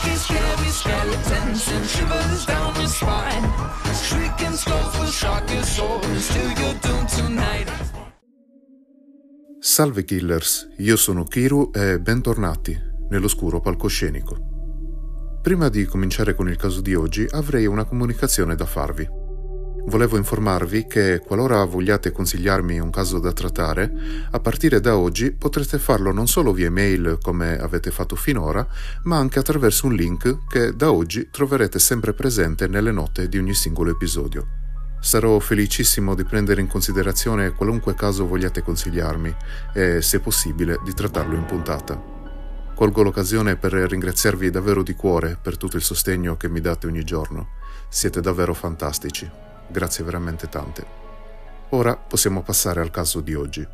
spooky, 0.00 0.16
scary 0.16 0.70
skeletons 0.70 1.68
and 1.68 1.86
shivers 1.86 2.44
down 2.46 2.74
your 2.76 2.88
spine. 2.88 3.52
Shrieking 3.94 4.56
skulls 4.56 4.98
with 4.98 5.10
sharky 5.10 5.62
swords 5.62 6.28
till 6.28 6.50
you're 6.52 6.78
doomed 6.80 7.08
tonight. 7.08 7.70
Salve 9.60 10.04
killers, 10.04 10.68
io 10.78 10.96
sono 10.96 11.24
Kiru 11.24 11.70
e 11.72 12.00
bentornati 12.00 12.78
nell'oscuro 13.10 13.60
palcoscenico. 13.60 14.48
Prima 15.42 15.68
di 15.68 15.84
cominciare 15.84 16.34
con 16.34 16.48
il 16.48 16.56
caso 16.56 16.80
di 16.80 16.94
oggi 16.94 17.26
avrei 17.30 17.66
una 17.66 17.84
comunicazione 17.84 18.54
da 18.54 18.66
farvi. 18.66 19.19
Volevo 19.90 20.16
informarvi 20.16 20.86
che 20.86 21.18
qualora 21.18 21.64
vogliate 21.64 22.12
consigliarmi 22.12 22.78
un 22.78 22.90
caso 22.90 23.18
da 23.18 23.32
trattare, 23.32 23.92
a 24.30 24.38
partire 24.38 24.78
da 24.78 24.96
oggi 24.96 25.32
potrete 25.32 25.80
farlo 25.80 26.12
non 26.12 26.28
solo 26.28 26.52
via 26.52 26.70
mail 26.70 27.18
come 27.20 27.58
avete 27.58 27.90
fatto 27.90 28.14
finora, 28.14 28.64
ma 29.02 29.16
anche 29.16 29.40
attraverso 29.40 29.86
un 29.86 29.94
link 29.94 30.46
che 30.46 30.76
da 30.76 30.92
oggi 30.92 31.28
troverete 31.28 31.80
sempre 31.80 32.12
presente 32.12 32.68
nelle 32.68 32.92
note 32.92 33.28
di 33.28 33.36
ogni 33.36 33.52
singolo 33.52 33.90
episodio. 33.90 34.46
Sarò 35.00 35.40
felicissimo 35.40 36.14
di 36.14 36.22
prendere 36.22 36.60
in 36.60 36.68
considerazione 36.68 37.50
qualunque 37.50 37.96
caso 37.96 38.28
vogliate 38.28 38.62
consigliarmi 38.62 39.34
e, 39.74 40.00
se 40.00 40.20
possibile, 40.20 40.78
di 40.84 40.94
trattarlo 40.94 41.34
in 41.34 41.46
puntata. 41.46 42.00
Colgo 42.76 43.02
l'occasione 43.02 43.56
per 43.56 43.72
ringraziarvi 43.72 44.50
davvero 44.50 44.84
di 44.84 44.94
cuore 44.94 45.36
per 45.42 45.56
tutto 45.56 45.74
il 45.74 45.82
sostegno 45.82 46.36
che 46.36 46.48
mi 46.48 46.60
date 46.60 46.86
ogni 46.86 47.02
giorno. 47.02 47.58
Siete 47.88 48.20
davvero 48.20 48.54
fantastici. 48.54 49.49
Grazie 49.70 50.04
veramente 50.04 50.48
tante. 50.48 50.84
Ora 51.70 51.96
possiamo 51.96 52.42
passare 52.42 52.80
al 52.80 52.90
caso 52.90 53.20
di 53.20 53.34
oggi. 53.34 53.66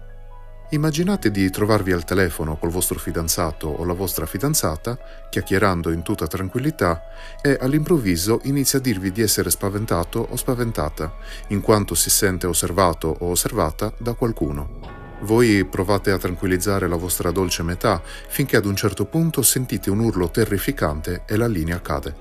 Immaginate 0.71 1.31
di 1.31 1.49
trovarvi 1.49 1.93
al 1.93 2.05
telefono 2.05 2.57
col 2.57 2.71
vostro 2.71 2.99
fidanzato 2.99 3.69
o 3.69 3.85
la 3.85 3.93
vostra 3.93 4.27
fidanzata, 4.27 4.99
chiacchierando 5.31 5.93
in 5.93 6.03
tutta 6.03 6.27
tranquillità, 6.27 7.03
e 7.41 7.57
all'improvviso 7.61 8.41
inizia 8.43 8.81
a 8.81 8.83
dirvi 8.83 9.13
di 9.13 9.23
essere 9.23 9.49
spaventato 9.49 10.27
o 10.29 10.37
spaventata, 10.37 11.15
in 11.49 11.61
quanto 11.61 11.95
si 11.95 12.11
sente 12.11 12.47
osservato 12.47 13.17
o 13.21 13.31
osservata 13.31 13.93
da 13.97 14.15
qualcuno. 14.15 14.81
Voi 15.21 15.65
provate 15.65 16.11
a 16.11 16.19
tranquillizzare 16.19 16.89
la 16.89 16.97
vostra 16.97 17.31
dolce 17.31 17.63
metà 17.63 18.03
finché 18.05 18.57
ad 18.57 18.67
un 18.67 18.77
certo 18.77 19.07
punto 19.07 19.41
sentite 19.41 19.89
un 19.89 20.01
urlo 20.01 20.31
terrificante 20.31 21.23
e 21.27 21.37
la 21.37 21.47
linea 21.47 21.81
cade. 21.81 22.15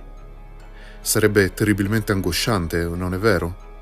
Sarebbe 1.02 1.53
terribilmente 1.53 2.14
angosciante, 2.14 2.83
non 2.86 3.14
è 3.14 3.17
vero? 3.17 3.74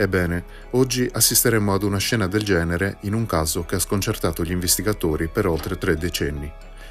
Ebbene, 0.00 0.44
oggi 0.70 1.10
assisteremo 1.12 1.74
ad 1.74 1.82
una 1.82 1.98
scena 1.98 2.28
del 2.28 2.44
genere 2.44 2.98
in 3.00 3.14
un 3.14 3.26
caso 3.26 3.64
che 3.64 3.74
ha 3.74 3.80
sconcertato 3.80 4.44
gli 4.44 4.52
investigatori 4.52 5.26
per 5.26 5.48
oltre 5.48 5.76
tre 5.76 5.96
decenni, 5.96 6.48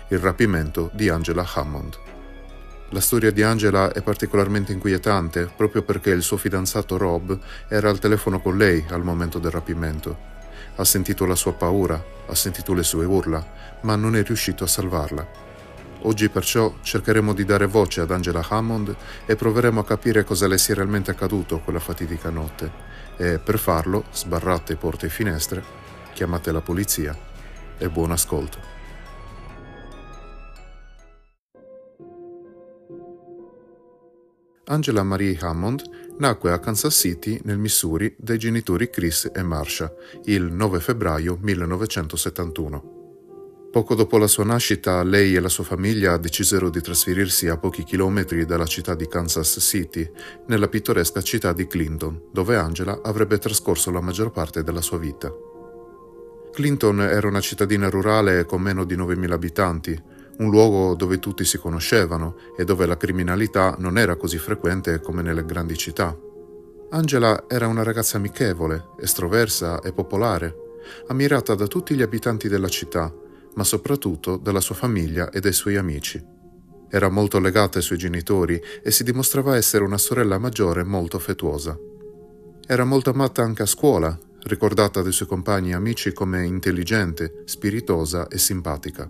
il 0.09 0.19
rapimento 0.19 0.89
di 0.91 1.07
Angela 1.07 1.47
Hammond. 1.53 1.97
La 2.89 2.99
storia 2.99 3.31
di 3.31 3.43
Angela 3.43 3.93
è 3.93 4.01
particolarmente 4.01 4.73
inquietante 4.73 5.49
proprio 5.55 5.83
perché 5.83 6.09
il 6.09 6.21
suo 6.21 6.35
fidanzato 6.35 6.97
Rob 6.97 7.39
era 7.69 7.89
al 7.89 7.99
telefono 7.99 8.41
con 8.41 8.57
lei 8.57 8.83
al 8.89 9.05
momento 9.05 9.39
del 9.39 9.51
rapimento. 9.51 10.17
Ha 10.75 10.83
sentito 10.83 11.25
la 11.25 11.35
sua 11.35 11.53
paura, 11.53 12.03
ha 12.27 12.35
sentito 12.35 12.73
le 12.73 12.83
sue 12.83 13.05
urla, 13.05 13.41
ma 13.83 13.95
non 13.95 14.17
è 14.17 14.23
riuscito 14.23 14.65
a 14.65 14.67
salvarla. 14.67 15.25
Oggi 16.01 16.27
perciò 16.27 16.75
cercheremo 16.81 17.33
di 17.33 17.45
dare 17.45 17.67
voce 17.67 18.01
ad 18.01 18.11
Angela 18.11 18.45
Hammond 18.45 18.93
e 19.25 19.37
proveremo 19.37 19.79
a 19.79 19.85
capire 19.85 20.25
cosa 20.25 20.45
le 20.45 20.57
sia 20.57 20.75
realmente 20.75 21.09
accaduto 21.09 21.59
quella 21.59 21.79
fatidica 21.79 22.29
notte 22.29 22.86
e 23.17 23.39
per 23.39 23.57
farlo 23.57 24.05
sbarrate 24.11 24.75
porte 24.75 25.07
e 25.07 25.09
finestre, 25.09 25.63
chiamate 26.13 26.51
la 26.51 26.61
polizia 26.61 27.17
e 27.77 27.89
buon 27.89 28.11
ascolto. 28.11 28.75
Angela 34.69 35.03
Marie 35.03 35.37
Hammond 35.39 36.15
nacque 36.19 36.51
a 36.51 36.59
Kansas 36.59 36.93
City, 36.93 37.39
nel 37.43 37.57
Missouri, 37.57 38.15
dai 38.17 38.37
genitori 38.37 38.89
Chris 38.89 39.29
e 39.33 39.41
Marsha 39.41 39.93
il 40.25 40.43
9 40.43 40.79
febbraio 40.79 41.37
1971. 41.39 42.96
Poco 43.77 43.93
dopo 43.93 44.17
la 44.17 44.25
sua 44.25 44.43
nascita, 44.43 45.03
lei 45.03 45.35
e 45.35 45.39
la 45.39 45.49
sua 45.49 45.63
famiglia 45.63 46.17
decisero 46.17 46.71
di 46.71 46.81
trasferirsi 46.81 47.47
a 47.47 47.57
pochi 47.57 47.83
chilometri 47.83 48.43
dalla 48.43 48.65
città 48.65 48.95
di 48.95 49.07
Kansas 49.07 49.55
City, 49.59 50.09
nella 50.47 50.67
pittoresca 50.67 51.21
città 51.21 51.53
di 51.53 51.67
Clinton, 51.67 52.23
dove 52.31 52.55
Angela 52.55 53.01
avrebbe 53.03 53.37
trascorso 53.37 53.91
la 53.91 54.01
maggior 54.01 54.31
parte 54.31 54.63
della 54.63 54.81
sua 54.81 54.97
vita. 54.97 55.31
Clinton 56.53 57.01
era 57.01 57.27
una 57.27 57.39
cittadina 57.39 57.87
rurale 57.87 58.45
con 58.45 58.63
meno 58.63 58.83
di 58.83 58.95
9.000 58.97 59.31
abitanti, 59.31 60.03
un 60.39 60.49
luogo 60.49 60.95
dove 60.95 61.19
tutti 61.19 61.45
si 61.45 61.59
conoscevano 61.59 62.35
e 62.57 62.63
dove 62.63 62.87
la 62.87 62.97
criminalità 62.97 63.75
non 63.77 63.99
era 63.99 64.15
così 64.15 64.39
frequente 64.39 65.01
come 65.01 65.21
nelle 65.21 65.45
grandi 65.45 65.77
città. 65.77 66.17
Angela 66.89 67.43
era 67.47 67.67
una 67.67 67.83
ragazza 67.83 68.17
amichevole, 68.17 68.87
estroversa 68.99 69.81
e 69.81 69.93
popolare, 69.93 70.55
ammirata 71.09 71.53
da 71.53 71.67
tutti 71.67 71.93
gli 71.93 72.01
abitanti 72.01 72.47
della 72.47 72.69
città 72.69 73.13
ma 73.57 73.63
soprattutto 73.63 74.37
dalla 74.37 74.61
sua 74.61 74.75
famiglia 74.75 75.29
e 75.31 75.39
dai 75.39 75.51
suoi 75.51 75.75
amici. 75.75 76.23
Era 76.89 77.09
molto 77.09 77.39
legata 77.39 77.79
ai 77.79 77.83
suoi 77.83 77.97
genitori 77.97 78.61
e 78.81 78.91
si 78.91 79.03
dimostrava 79.03 79.57
essere 79.57 79.83
una 79.83 79.97
sorella 79.97 80.37
maggiore 80.37 80.83
molto 80.83 81.17
affettuosa. 81.17 81.77
Era 82.65 82.85
molto 82.85 83.09
amata 83.09 83.41
anche 83.41 83.63
a 83.63 83.65
scuola, 83.65 84.17
ricordata 84.43 85.01
dai 85.01 85.11
suoi 85.11 85.27
compagni 85.27 85.71
e 85.71 85.73
amici 85.73 86.13
come 86.13 86.45
intelligente, 86.45 87.41
spiritosa 87.45 88.27
e 88.27 88.37
simpatica. 88.37 89.09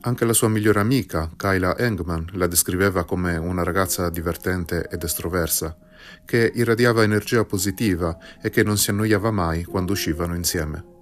Anche 0.00 0.24
la 0.24 0.32
sua 0.32 0.48
migliore 0.48 0.80
amica, 0.80 1.30
Kyla 1.36 1.76
Engman, 1.76 2.30
la 2.32 2.46
descriveva 2.46 3.04
come 3.04 3.36
una 3.36 3.62
ragazza 3.62 4.08
divertente 4.10 4.88
ed 4.88 5.02
estroversa, 5.02 5.76
che 6.24 6.50
irradiava 6.54 7.02
energia 7.02 7.44
positiva 7.44 8.16
e 8.40 8.48
che 8.48 8.62
non 8.62 8.78
si 8.78 8.90
annoiava 8.90 9.30
mai 9.30 9.64
quando 9.64 9.92
uscivano 9.92 10.34
insieme. 10.34 10.96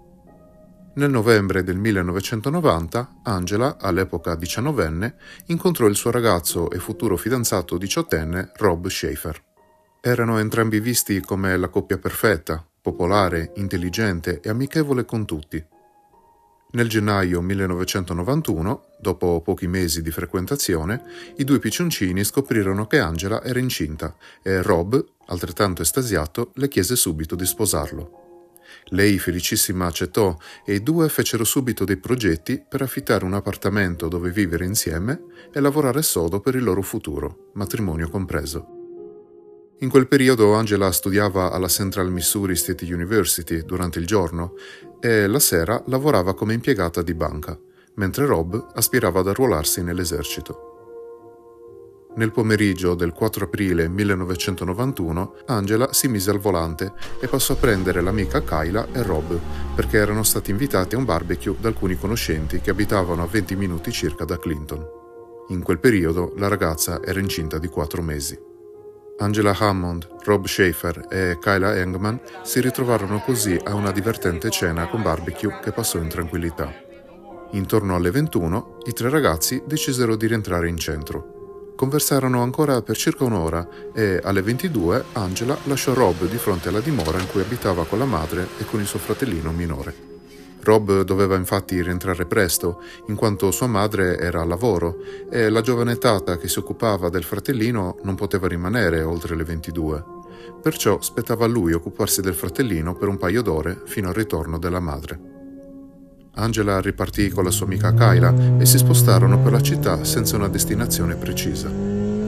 Nel 0.97 1.11
novembre 1.11 1.62
del 1.62 1.77
1990, 1.77 3.21
Angela, 3.25 3.77
all'epoca 3.79 4.34
diciannovenne, 4.34 5.17
incontrò 5.49 5.89
il 5.89 5.95
suo 5.95 6.11
ragazzo 6.11 6.71
e 6.71 6.79
futuro 6.79 7.19
fidanzato 7.19 7.77
diciottenne 7.77 8.53
Rob 8.57 8.89
Schaefer. 8.89 9.43
Erano 10.01 10.39
entrambi 10.39 10.81
visti 10.81 11.21
come 11.21 11.55
la 11.59 11.69
coppia 11.69 11.99
perfetta, 11.99 12.67
popolare, 12.81 13.53
intelligente 13.56 14.41
e 14.41 14.49
amichevole 14.49 15.05
con 15.05 15.27
tutti. 15.27 15.62
Nel 16.71 16.89
gennaio 16.89 17.43
1991, 17.43 18.85
dopo 18.99 19.43
pochi 19.43 19.67
mesi 19.67 20.01
di 20.01 20.11
frequentazione, 20.11 21.03
i 21.37 21.45
due 21.45 21.59
piccioncini 21.59 22.25
scoprirono 22.25 22.87
che 22.87 23.01
Angela 23.01 23.43
era 23.43 23.59
incinta 23.59 24.17
e 24.43 24.62
Rob, 24.62 25.05
altrettanto 25.27 25.83
estasiato, 25.83 26.53
le 26.55 26.69
chiese 26.69 26.97
subito 26.97 27.35
di 27.35 27.45
sposarlo. 27.45 28.25
Lei 28.91 29.19
felicissima 29.19 29.87
accettò 29.87 30.37
e 30.64 30.75
i 30.75 30.82
due 30.82 31.09
fecero 31.09 31.44
subito 31.44 31.84
dei 31.84 31.97
progetti 31.97 32.62
per 32.66 32.82
affittare 32.82 33.25
un 33.25 33.34
appartamento 33.34 34.09
dove 34.09 34.31
vivere 34.31 34.64
insieme 34.64 35.22
e 35.53 35.60
lavorare 35.60 36.03
sodo 36.03 36.41
per 36.41 36.54
il 36.54 36.64
loro 36.64 36.82
futuro, 36.82 37.50
matrimonio 37.54 38.09
compreso. 38.09 38.70
In 39.81 39.91
quel 39.91 40.09
periodo 40.09 40.54
Angela 40.54 40.91
studiava 40.91 41.53
alla 41.53 41.69
Central 41.69 42.10
Missouri 42.10 42.56
State 42.56 42.91
University 42.91 43.62
durante 43.62 43.98
il 43.98 44.06
giorno 44.06 44.54
e 45.00 45.26
la 45.26 45.41
sera 45.41 45.82
lavorava 45.87 46.34
come 46.34 46.54
impiegata 46.54 47.03
di 47.03 47.12
banca, 47.12 47.58
mentre 47.97 48.25
Rob 48.25 48.69
aspirava 48.75 49.20
ad 49.20 49.28
arruolarsi 49.28 49.82
nell'esercito. 49.82 50.75
Nel 52.16 52.32
pomeriggio 52.32 52.94
del 52.94 53.12
4 53.12 53.44
aprile 53.44 53.88
1991 53.88 55.34
Angela 55.47 55.93
si 55.93 56.09
mise 56.09 56.31
al 56.31 56.38
volante 56.38 56.94
e 57.21 57.28
passò 57.28 57.53
a 57.53 57.56
prendere 57.56 58.00
l'amica 58.00 58.43
Kyla 58.43 58.88
e 58.91 59.03
Rob 59.03 59.38
perché 59.75 59.99
erano 59.99 60.22
stati 60.22 60.50
invitati 60.50 60.94
a 60.94 60.99
un 60.99 61.05
barbecue 61.05 61.56
da 61.61 61.69
alcuni 61.69 61.99
conoscenti 61.99 62.61
che 62.61 62.70
abitavano 62.70 63.23
a 63.23 63.26
20 63.26 63.56
minuti 63.56 63.93
circa 63.93 64.25
da 64.25 64.38
Clinton. 64.38 64.82
In 65.49 65.62
quel 65.62 65.79
periodo 65.79 66.32
la 66.37 66.49
ragazza 66.49 67.02
era 67.05 67.20
incinta 67.20 67.58
di 67.58 67.69
4 67.69 68.00
mesi. 68.00 68.38
Angela 69.19 69.55
Hammond, 69.55 70.08
Rob 70.25 70.46
Schaefer 70.46 71.08
e 71.11 71.37
Kyla 71.38 71.76
Engman 71.76 72.19
si 72.43 72.62
ritrovarono 72.62 73.20
così 73.20 73.61
a 73.62 73.75
una 73.75 73.93
divertente 73.93 74.49
cena 74.49 74.88
con 74.88 75.02
barbecue 75.02 75.58
che 75.62 75.70
passò 75.70 75.99
in 75.99 76.08
tranquillità. 76.08 76.73
Intorno 77.50 77.94
alle 77.94 78.11
21 78.11 78.79
i 78.87 78.93
tre 78.94 79.11
ragazzi 79.11 79.62
decisero 79.67 80.17
di 80.17 80.26
rientrare 80.26 80.69
in 80.69 80.79
centro 80.79 81.36
Conversarono 81.76 82.43
ancora 82.43 82.81
per 82.81 82.96
circa 82.96 83.25
un'ora 83.25 83.69
e 83.93 84.19
alle 84.25 84.40
22 84.40 85.05
Angela 85.12 85.58
lasciò 85.64 85.93
Rob 85.93 86.26
di 86.26 86.38
fronte 86.38 86.70
alla 86.70 86.81
dimora 86.81 87.20
in 87.20 87.28
cui 87.28 87.43
abitava 87.43 87.84
con 87.84 87.99
la 87.99 88.06
madre 88.06 88.49
e 88.56 88.64
con 88.64 88.81
il 88.81 88.87
suo 88.87 88.99
fratellino 88.99 89.52
minore. 89.52 89.94
Rob 90.62 91.02
doveva 91.02 91.37
infatti 91.37 91.81
rientrare 91.82 92.25
presto, 92.25 92.82
in 93.08 93.14
quanto 93.14 93.50
sua 93.50 93.67
madre 93.67 94.19
era 94.19 94.40
al 94.40 94.49
lavoro 94.49 94.96
e 95.31 95.50
la 95.50 95.61
giovane 95.61 95.99
tata 95.99 96.38
che 96.38 96.49
si 96.49 96.58
occupava 96.58 97.11
del 97.11 97.25
fratellino 97.25 97.99
non 98.05 98.14
poteva 98.14 98.49
rimanere 98.49 99.02
oltre 99.02 99.37
le 99.37 99.44
22. 99.44 100.05
Perciò 100.62 101.02
spettava 101.02 101.44
a 101.44 101.49
lui 101.49 101.75
occuparsi 101.75 102.22
del 102.22 102.34
fratellino 102.34 102.94
per 102.94 103.08
un 103.08 103.19
paio 103.19 103.43
d'ore 103.43 103.82
fino 103.84 104.08
al 104.08 104.14
ritorno 104.14 104.58
della 104.58 104.81
madre. 104.81 105.36
Angela 106.38 106.81
ripartì 106.81 107.31
con 107.31 107.44
la 107.44 107.50
sua 107.50 107.65
amica 107.65 107.94
Kyla 107.94 108.59
e 108.59 108.67
si 108.67 108.77
spostarono 108.77 109.41
per 109.41 109.53
la 109.53 109.61
città 109.62 110.05
senza 110.05 110.37
una 110.37 110.49
destinazione 110.49 111.17
precisa. 111.17 111.69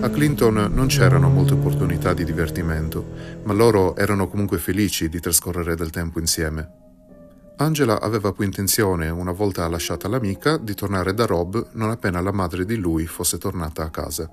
A 0.00 0.10
Clinton 0.10 0.70
non 0.72 0.87
c'erano 0.87 1.28
molte 1.28 1.52
opportunità 1.52 2.14
di 2.14 2.25
divertimento, 2.25 3.05
ma 3.43 3.52
loro 3.52 3.96
erano 3.96 4.28
comunque 4.28 4.58
felici 4.58 5.08
di 5.08 5.20
trascorrere 5.20 5.75
del 5.75 5.90
tempo 5.90 6.20
insieme. 6.20 6.70
Angela 7.56 8.00
aveva 8.00 8.32
poi 8.32 8.46
intenzione, 8.46 9.10
una 9.10 9.32
volta 9.32 9.69
lasciata 9.69 10.08
l'amica, 10.08 10.56
di 10.56 10.75
tornare 10.75 11.12
da 11.12 11.26
Rob 11.26 11.70
non 11.72 11.90
appena 11.90 12.20
la 12.20 12.32
madre 12.32 12.64
di 12.64 12.76
lui 12.76 13.06
fosse 13.06 13.37
tornata 13.37 13.82
a 13.82 13.90
casa. 13.90 14.31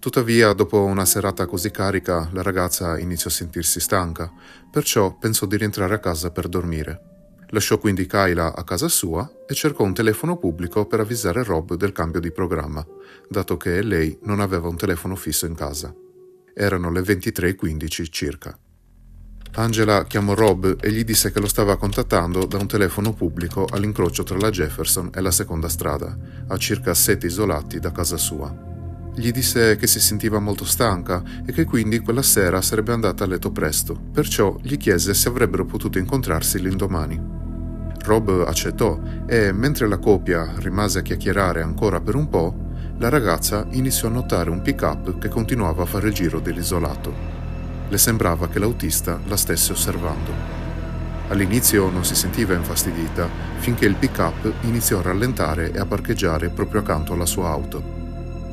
Tuttavia, 0.00 0.52
dopo 0.54 0.82
una 0.82 1.04
serata 1.04 1.46
così 1.46 1.70
carica, 1.70 2.28
la 2.32 2.42
ragazza 2.42 2.98
iniziò 2.98 3.28
a 3.28 3.32
sentirsi 3.32 3.78
stanca, 3.78 4.30
perciò 4.70 5.16
pensò 5.16 5.46
di 5.46 5.56
rientrare 5.56 5.94
a 5.94 6.00
casa 6.00 6.30
per 6.30 6.48
dormire. 6.48 7.13
Lasciò 7.54 7.78
quindi 7.78 8.06
Kyla 8.06 8.52
a 8.52 8.64
casa 8.64 8.88
sua 8.88 9.30
e 9.46 9.54
cercò 9.54 9.84
un 9.84 9.94
telefono 9.94 10.36
pubblico 10.36 10.86
per 10.86 10.98
avvisare 10.98 11.44
Rob 11.44 11.76
del 11.76 11.92
cambio 11.92 12.18
di 12.18 12.32
programma, 12.32 12.84
dato 13.28 13.56
che 13.56 13.80
lei 13.80 14.18
non 14.22 14.40
aveva 14.40 14.66
un 14.66 14.76
telefono 14.76 15.14
fisso 15.14 15.46
in 15.46 15.54
casa. 15.54 15.94
Erano 16.52 16.90
le 16.90 17.00
23.15 17.00 18.06
circa. 18.10 18.58
Angela 19.52 20.04
chiamò 20.04 20.34
Rob 20.34 20.78
e 20.80 20.90
gli 20.90 21.04
disse 21.04 21.30
che 21.30 21.38
lo 21.38 21.46
stava 21.46 21.76
contattando 21.76 22.44
da 22.44 22.58
un 22.58 22.66
telefono 22.66 23.12
pubblico 23.12 23.68
all'incrocio 23.70 24.24
tra 24.24 24.36
la 24.36 24.50
Jefferson 24.50 25.10
e 25.14 25.20
la 25.20 25.30
seconda 25.30 25.68
strada, 25.68 26.18
a 26.48 26.56
circa 26.56 26.92
sette 26.92 27.26
isolati 27.26 27.78
da 27.78 27.92
casa 27.92 28.16
sua. 28.16 28.52
Gli 29.14 29.30
disse 29.30 29.76
che 29.76 29.86
si 29.86 30.00
sentiva 30.00 30.40
molto 30.40 30.64
stanca 30.64 31.22
e 31.46 31.52
che 31.52 31.64
quindi 31.66 32.00
quella 32.00 32.22
sera 32.22 32.60
sarebbe 32.60 32.90
andata 32.90 33.22
a 33.22 33.28
letto 33.28 33.52
presto, 33.52 33.94
perciò 33.94 34.58
gli 34.60 34.76
chiese 34.76 35.14
se 35.14 35.28
avrebbero 35.28 35.64
potuto 35.64 35.98
incontrarsi 35.98 36.60
l'indomani. 36.60 37.42
Rob 38.04 38.44
accettò 38.46 39.00
e, 39.26 39.50
mentre 39.52 39.88
la 39.88 39.98
coppia 39.98 40.52
rimase 40.56 40.98
a 40.98 41.02
chiacchierare 41.02 41.62
ancora 41.62 42.00
per 42.00 42.14
un 42.14 42.28
po', 42.28 42.54
la 42.98 43.08
ragazza 43.08 43.66
iniziò 43.70 44.08
a 44.08 44.12
notare 44.12 44.50
un 44.50 44.60
pick-up 44.60 45.18
che 45.18 45.28
continuava 45.28 45.82
a 45.82 45.86
fare 45.86 46.08
il 46.08 46.14
giro 46.14 46.38
dell'isolato. 46.38 47.12
Le 47.88 47.98
sembrava 47.98 48.48
che 48.48 48.58
l'autista 48.58 49.18
la 49.26 49.36
stesse 49.36 49.72
osservando. 49.72 50.30
All'inizio 51.28 51.88
non 51.88 52.04
si 52.04 52.14
sentiva 52.14 52.52
infastidita 52.54 53.26
finché 53.56 53.86
il 53.86 53.94
pick-up 53.94 54.52
iniziò 54.60 54.98
a 54.98 55.02
rallentare 55.02 55.72
e 55.72 55.78
a 55.78 55.86
parcheggiare 55.86 56.50
proprio 56.50 56.82
accanto 56.82 57.14
alla 57.14 57.26
sua 57.26 57.48
auto. 57.48 57.82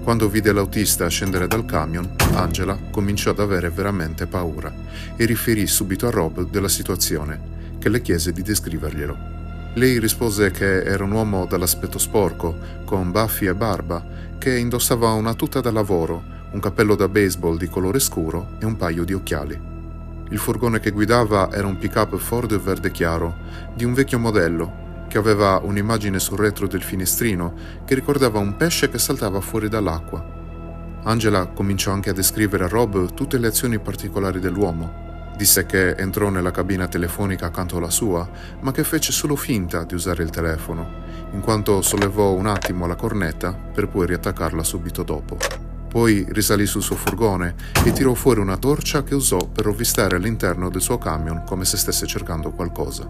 Quando 0.01 0.30
vide 0.30 0.54
l'autista 0.54 1.07
scendere 1.09 1.47
dal 1.47 1.65
camion, 1.65 2.09
Angela 2.36 2.77
cominciò 2.89 3.31
ad 3.31 3.39
avere 3.39 3.69
veramente 3.69 4.27
paura 4.27 4.74
e 5.18 5.25
riferì 5.25 5.68
subito 5.68 6.07
a 6.07 6.09
Rob 6.09 6.50
della 6.50 6.69
situazione, 6.69 7.39
che 7.77 7.89
le 7.89 8.01
chiese 8.01 8.31
di 8.31 8.42
descriverglielo. 8.42 9.41
Lei 9.75 10.00
rispose 10.00 10.51
che 10.51 10.83
era 10.83 11.06
un 11.06 11.12
uomo 11.12 11.45
dall'aspetto 11.45 11.97
sporco, 11.97 12.57
con 12.83 13.09
baffi 13.09 13.45
e 13.45 13.56
barba, 13.56 14.03
che 14.38 14.57
indossava 14.57 15.12
una 15.13 15.33
tuta 15.33 15.62
da 15.62 15.71
lavoro, 15.71 16.21
un 16.51 16.59
cappello 16.59 16.94
da 16.94 17.07
baseball 17.07 17.56
di 17.56 17.69
colore 17.69 18.00
scuro 18.00 18.50
e 18.59 18.65
un 18.65 18.75
paio 18.75 19.06
di 19.06 19.13
occhiali. 19.13 19.57
Il 20.29 20.38
furgone 20.38 20.81
che 20.81 20.91
guidava 20.91 21.50
era 21.53 21.68
un 21.68 21.77
pick-up 21.77 22.18
Ford 22.18 22.53
verde 22.59 22.91
chiaro, 22.91 23.38
di 23.73 23.85
un 23.85 23.94
vecchio 23.94 24.19
modello, 24.19 25.06
che 25.07 25.18
aveva 25.18 25.62
un'immagine 25.63 26.19
sul 26.19 26.39
retro 26.39 26.68
del 26.68 26.83
finestrino 26.83 27.53
che 27.85 27.95
ricordava 27.95 28.39
un 28.39 28.57
pesce 28.57 28.89
che 28.89 29.00
saltava 29.00 29.39
fuori 29.39 29.69
dall'acqua. 29.69 30.39
Angela 31.03 31.47
cominciò 31.47 31.94
anche 31.94 32.09
a 32.09 32.13
descrivere 32.13 32.65
a 32.65 32.68
Rob 32.68 33.13
tutte 33.13 33.38
le 33.38 33.47
azioni 33.47 33.79
particolari 33.79 34.41
dell'uomo. 34.41 35.11
Disse 35.42 35.66
che 35.66 35.96
entrò 35.96 36.30
nella 36.30 36.52
cabina 36.52 36.88
telefonica 36.88 37.48
accanto 37.48 37.78
alla 37.78 37.90
sua, 37.90 38.30
ma 38.60 38.72
che 38.72 38.84
fece 38.84 39.12
solo 39.12 39.36
finta 39.36 39.84
di 39.86 39.96
usare 39.96 40.22
il 40.22 40.30
telefono, 40.30 40.88
in 41.32 41.42
quanto 41.42 41.82
sollevò 41.82 42.34
un 42.34 42.46
attimo 42.46 42.86
la 42.86 42.94
cornetta 42.94 43.52
per 43.52 43.88
poi 43.88 44.06
riattaccarla 44.06 44.64
subito 44.64 45.02
dopo. 45.02 45.40
Poi 45.90 46.28
risalì 46.30 46.68
sul 46.68 46.84
suo 46.84 46.96
furgone 46.96 47.56
e 47.84 47.92
tirò 47.92 48.14
fuori 48.14 48.40
una 48.40 48.58
torcia 48.58 49.02
che 49.02 49.16
usò 49.16 49.40
per 49.48 49.66
rovistare 49.66 50.18
all'interno 50.18 50.70
del 50.70 50.80
suo 50.80 51.00
camion 51.00 51.42
come 51.44 51.66
se 51.66 51.78
stesse 51.78 52.06
cercando 52.06 52.52
qualcosa. 52.52 53.10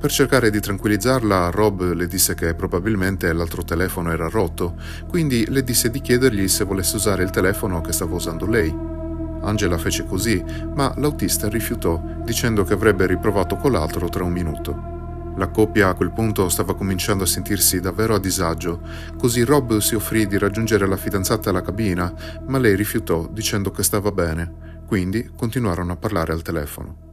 Per 0.00 0.10
cercare 0.10 0.50
di 0.50 0.58
tranquillizzarla, 0.58 1.50
Rob 1.50 1.92
le 1.92 2.08
disse 2.08 2.34
che 2.34 2.54
probabilmente 2.54 3.32
l'altro 3.32 3.62
telefono 3.62 4.10
era 4.10 4.28
rotto, 4.28 4.74
quindi 5.06 5.48
le 5.48 5.62
disse 5.62 5.88
di 5.88 6.00
chiedergli 6.00 6.48
se 6.48 6.64
volesse 6.64 6.96
usare 6.96 7.22
il 7.22 7.30
telefono 7.30 7.80
che 7.80 7.92
stava 7.92 8.16
usando 8.16 8.44
lei. 8.44 9.02
Angela 9.44 9.78
fece 9.78 10.04
così, 10.04 10.42
ma 10.74 10.92
l'autista 10.96 11.48
rifiutò, 11.48 12.02
dicendo 12.24 12.64
che 12.64 12.74
avrebbe 12.74 13.06
riprovato 13.06 13.56
con 13.56 13.72
l'altro 13.72 14.08
tra 14.08 14.24
un 14.24 14.32
minuto. 14.32 14.92
La 15.36 15.48
coppia 15.48 15.88
a 15.88 15.94
quel 15.94 16.12
punto 16.12 16.48
stava 16.48 16.76
cominciando 16.76 17.24
a 17.24 17.26
sentirsi 17.26 17.80
davvero 17.80 18.14
a 18.14 18.20
disagio, 18.20 18.80
così 19.18 19.42
Rob 19.42 19.78
si 19.78 19.96
offrì 19.96 20.26
di 20.26 20.38
raggiungere 20.38 20.86
la 20.86 20.96
fidanzata 20.96 21.50
alla 21.50 21.62
cabina, 21.62 22.12
ma 22.46 22.58
lei 22.58 22.76
rifiutò 22.76 23.26
dicendo 23.28 23.72
che 23.72 23.82
stava 23.82 24.12
bene, 24.12 24.82
quindi 24.86 25.28
continuarono 25.36 25.92
a 25.92 25.96
parlare 25.96 26.32
al 26.32 26.42
telefono. 26.42 27.04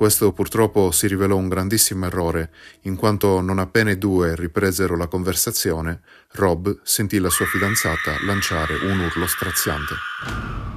Questo 0.00 0.32
purtroppo 0.32 0.90
si 0.92 1.06
rivelò 1.06 1.36
un 1.36 1.50
grandissimo 1.50 2.06
errore, 2.06 2.50
in 2.84 2.96
quanto 2.96 3.42
non 3.42 3.58
appena 3.58 3.90
i 3.90 3.98
due 3.98 4.34
ripresero 4.34 4.96
la 4.96 5.08
conversazione, 5.08 6.00
Rob 6.32 6.80
sentì 6.82 7.18
la 7.18 7.28
sua 7.28 7.44
fidanzata 7.44 8.12
lanciare 8.24 8.76
un 8.86 8.98
urlo 9.00 9.26
straziante. 9.26 10.69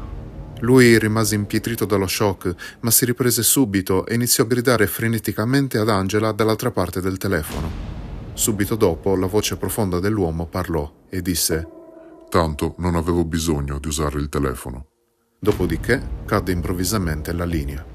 Lui 0.64 0.98
rimase 0.98 1.36
impietrito 1.36 1.84
dallo 1.84 2.08
shock, 2.08 2.78
ma 2.82 2.92
si 2.92 3.04
riprese 3.04 3.44
subito 3.44 4.06
e 4.06 4.16
iniziò 4.16 4.44
a 4.44 4.48
gridare 4.48 4.88
freneticamente 4.88 5.78
ad 5.78 5.90
Angela 5.90 6.32
dall'altra 6.32 6.72
parte 6.72 7.02
del 7.02 7.18
telefono. 7.18 7.92
Subito 8.34 8.76
dopo 8.76 9.16
la 9.18 9.28
voce 9.28 9.58
profonda 9.58 10.00
dell'uomo 10.00 10.46
parlò 10.48 10.90
e 11.10 11.22
disse 11.22 11.68
Tanto 12.30 12.76
non 12.78 12.96
avevo 12.96 13.26
bisogno 13.26 13.78
di 13.78 13.90
usare 13.90 14.20
il 14.20 14.30
telefono. 14.30 14.88
Dopodiché 15.38 16.22
cadde 16.26 16.54
improvvisamente 16.54 17.34
la 17.34 17.46
linea. 17.46 17.86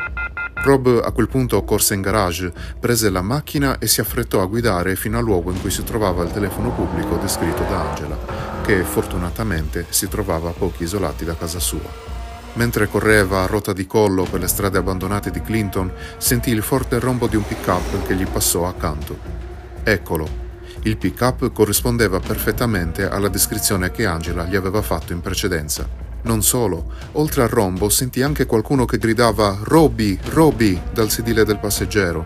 Rob 0.62 1.00
a 1.03 1.11
quel 1.12 1.29
punto 1.29 1.64
corse 1.64 1.94
in 1.94 2.03
garage, 2.03 2.53
prese 2.79 3.09
la 3.09 3.23
macchina 3.23 3.79
e 3.79 3.87
si 3.87 4.03
affrettò 4.03 4.43
a 4.43 4.47
guidare 4.47 4.94
fino 4.94 5.17
al 5.17 5.25
luogo 5.25 5.50
in 5.50 5.61
cui 5.61 5.71
si 5.71 5.85
trovava 5.85 6.23
il 6.23 6.32
telefono 6.32 6.71
pubblico 6.73 7.17
descritto 7.17 7.62
da 7.62 7.88
Angela, 7.88 8.19
che 8.62 8.85
fortunatamente 8.85 9.87
si 9.88 10.06
trovava 10.06 10.50
a 10.50 10.53
pochi 10.53 10.82
isolati 10.82 11.25
da 11.25 11.35
casa 11.35 11.59
sua. 11.59 12.08
Mentre 12.59 12.89
correva 12.89 13.45
a 13.45 13.47
rota 13.47 13.73
di 13.73 13.87
collo 13.87 14.25
per 14.25 14.41
le 14.41 14.49
strade 14.49 14.79
abbandonate 14.79 15.31
di 15.31 15.41
Clinton, 15.41 15.93
sentì 16.17 16.51
il 16.51 16.63
forte 16.63 16.99
rombo 16.99 17.29
di 17.29 17.37
un 17.37 17.47
pick-up 17.47 18.05
che 18.05 18.17
gli 18.17 18.27
passò 18.27 18.67
accanto. 18.67 19.17
Eccolo. 19.85 20.47
Il 20.83 20.97
pick-up 20.97 21.53
corrispondeva 21.53 22.19
perfettamente 22.19 23.09
alla 23.09 23.29
descrizione 23.29 23.93
che 23.93 24.07
Angela 24.07 24.45
gli 24.45 24.57
aveva 24.57 24.83
fatto 24.83 25.12
in 25.12 25.21
precedenza. 25.21 25.88
Non 26.23 26.43
solo, 26.43 26.87
oltre 27.12 27.43
al 27.43 27.49
rombo 27.49 27.88
sentì 27.88 28.23
anche 28.23 28.45
qualcuno 28.45 28.87
che 28.87 28.99
gridava 28.99 29.57
Roby, 29.62 30.19
Roby 30.31 30.81
dal 30.93 31.11
sedile 31.11 31.45
del 31.45 31.61
passeggero. 31.61 32.25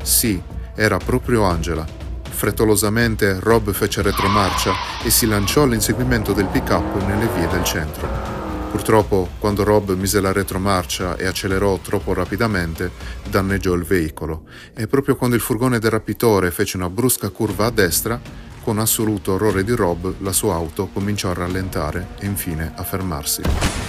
Sì, 0.00 0.40
era 0.76 0.98
proprio 0.98 1.42
Angela. 1.42 1.84
Frettolosamente 2.22 3.38
Rob 3.40 3.72
fece 3.72 4.00
retromarcia 4.00 4.72
e 5.02 5.10
si 5.10 5.26
lanciò 5.26 5.64
all'inseguimento 5.64 6.32
del 6.32 6.46
pick-up 6.46 7.04
nelle 7.04 7.28
vie 7.34 7.48
del 7.48 7.64
centro. 7.64 8.41
Purtroppo, 8.72 9.28
quando 9.38 9.64
Rob 9.64 9.92
mise 9.92 10.18
la 10.20 10.32
retromarcia 10.32 11.16
e 11.16 11.26
accelerò 11.26 11.78
troppo 11.78 12.14
rapidamente, 12.14 12.90
danneggiò 13.28 13.74
il 13.74 13.84
veicolo 13.84 14.44
e 14.74 14.86
proprio 14.86 15.14
quando 15.14 15.36
il 15.36 15.42
furgone 15.42 15.78
del 15.78 15.90
rapitore 15.90 16.50
fece 16.50 16.78
una 16.78 16.88
brusca 16.88 17.28
curva 17.28 17.66
a 17.66 17.70
destra, 17.70 18.18
con 18.62 18.78
assoluto 18.78 19.34
orrore 19.34 19.62
di 19.62 19.72
Rob, 19.72 20.14
la 20.20 20.32
sua 20.32 20.54
auto 20.54 20.88
cominciò 20.88 21.30
a 21.30 21.34
rallentare 21.34 22.14
e 22.18 22.26
infine 22.26 22.72
a 22.74 22.82
fermarsi, 22.82 23.42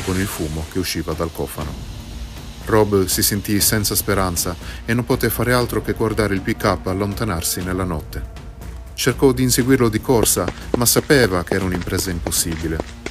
con 0.06 0.20
il 0.20 0.28
fumo 0.28 0.66
che 0.70 0.80
usciva 0.80 1.14
dal 1.14 1.32
cofano. 1.32 1.74
Rob 2.66 3.06
si 3.06 3.24
sentì 3.24 3.60
senza 3.62 3.96
speranza 3.96 4.56
e 4.86 4.94
non 4.94 5.06
poté 5.06 5.30
fare 5.30 5.54
altro 5.54 5.82
che 5.82 5.94
guardare 5.94 6.34
il 6.34 6.42
pick-up 6.42 6.88
allontanarsi 6.88 7.64
nella 7.64 7.86
notte. 7.86 8.22
Cercò 8.94 9.32
di 9.32 9.44
inseguirlo 9.44 9.90
di 9.90 10.02
corsa, 10.02 10.46
ma 10.78 10.86
sapeva 10.86 11.44
che 11.44 11.56
era 11.56 11.66
un'impresa 11.66 12.12
impossibile. 12.12 13.03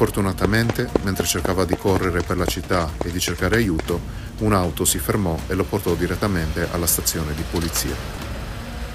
Fortunatamente, 0.00 0.88
mentre 1.02 1.26
cercava 1.26 1.66
di 1.66 1.76
correre 1.76 2.22
per 2.22 2.38
la 2.38 2.46
città 2.46 2.90
e 3.04 3.10
di 3.10 3.20
cercare 3.20 3.56
aiuto, 3.56 4.00
un'auto 4.38 4.86
si 4.86 4.98
fermò 4.98 5.38
e 5.46 5.52
lo 5.52 5.64
portò 5.64 5.94
direttamente 5.94 6.66
alla 6.70 6.86
stazione 6.86 7.34
di 7.34 7.42
polizia. 7.50 7.94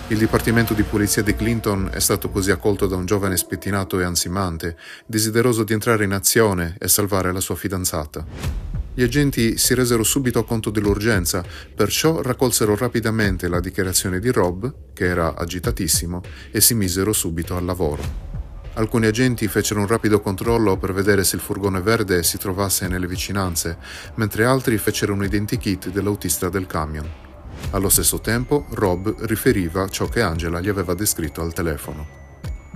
Il 0.07 0.17
Dipartimento 0.17 0.73
di 0.73 0.81
Polizia 0.81 1.21
di 1.21 1.35
Clinton 1.35 1.91
è 1.93 1.99
stato 1.99 2.31
così 2.31 2.49
accolto 2.49 2.87
da 2.87 2.95
un 2.95 3.05
giovane 3.05 3.37
spettinato 3.37 3.99
e 3.99 4.03
ansimante, 4.03 4.77
desideroso 5.05 5.63
di 5.63 5.73
entrare 5.73 6.05
in 6.05 6.11
azione 6.11 6.75
e 6.79 6.87
salvare 6.87 7.31
la 7.31 7.39
sua 7.39 7.53
fidanzata. 7.53 8.25
Gli 8.95 9.03
agenti 9.03 9.59
si 9.59 9.75
resero 9.75 10.01
subito 10.01 10.43
conto 10.43 10.71
dell'urgenza, 10.71 11.43
perciò 11.75 12.23
raccolsero 12.23 12.75
rapidamente 12.75 13.47
la 13.47 13.59
dichiarazione 13.59 14.19
di 14.19 14.31
Rob, 14.31 14.73
che 14.91 15.05
era 15.05 15.35
agitatissimo, 15.35 16.23
e 16.49 16.59
si 16.61 16.73
misero 16.73 17.13
subito 17.13 17.55
al 17.55 17.63
lavoro. 17.63 18.24
Alcuni 18.77 19.05
agenti 19.05 19.47
fecero 19.47 19.79
un 19.79 19.87
rapido 19.87 20.19
controllo 20.19 20.75
per 20.75 20.91
vedere 20.91 21.23
se 21.23 21.37
il 21.37 21.41
furgone 21.41 21.79
verde 21.79 22.23
si 22.23 22.37
trovasse 22.37 22.89
nelle 22.89 23.07
vicinanze, 23.07 23.77
mentre 24.15 24.43
altri 24.43 24.77
fecero 24.77 25.13
un 25.13 25.23
identikit 25.23 25.89
dell'autista 25.89 26.49
del 26.49 26.67
camion. 26.67 27.09
Allo 27.71 27.87
stesso 27.87 28.19
tempo, 28.19 28.65
Rob 28.71 29.21
riferiva 29.21 29.87
ciò 29.87 30.07
che 30.07 30.21
Angela 30.21 30.59
gli 30.59 30.67
aveva 30.67 30.93
descritto 30.93 31.41
al 31.41 31.53
telefono. 31.53 32.23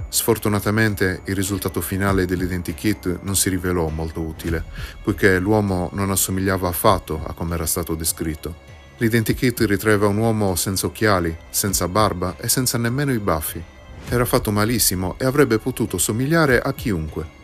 Sfortunatamente 0.08 1.22
il 1.26 1.36
risultato 1.36 1.82
finale 1.82 2.26
dell'identikit 2.26 3.20
non 3.24 3.36
si 3.36 3.50
rivelò 3.50 3.90
molto 3.90 4.22
utile, 4.22 4.64
poiché 5.04 5.38
l'uomo 5.38 5.90
non 5.94 6.12
assomigliava 6.12 6.70
affatto 6.70 7.22
a 7.28 7.34
come 7.34 7.56
era 7.56 7.66
stato 7.66 7.94
descritto. 7.94 8.56
L'identikit 9.00 9.60
ritraeva 9.62 10.08
un 10.08 10.18
uomo 10.18 10.56
senza 10.56 10.88
occhiali, 10.88 11.36
senza 11.50 11.90
barba 11.90 12.38
e 12.38 12.48
senza 12.48 12.78
nemmeno 12.78 13.12
i 13.12 13.20
baffi. 13.20 13.78
Era 14.12 14.26
fatto 14.26 14.50
malissimo 14.50 15.16
e 15.20 15.26
avrebbe 15.26 15.60
potuto 15.60 16.00
somigliare 16.00 16.60
a 16.60 16.74
chiunque. 16.74 17.38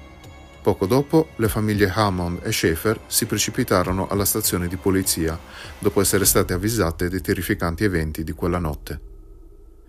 Poco 0.63 0.87
dopo, 0.87 1.27
le 1.35 1.47
famiglie 1.47 1.91
Hammond 1.93 2.39
e 2.41 2.51
Schaefer 2.51 3.01
si 3.05 3.27
precipitarono 3.27 4.07
alla 4.07 4.25
stazione 4.25 4.67
di 4.67 4.75
polizia, 4.75 5.39
dopo 5.77 6.01
essere 6.01 6.25
state 6.25 6.53
avvisate 6.53 7.07
dei 7.07 7.21
terrificanti 7.21 7.83
eventi 7.83 8.23
di 8.23 8.31
quella 8.31 8.57
notte. 8.57 8.99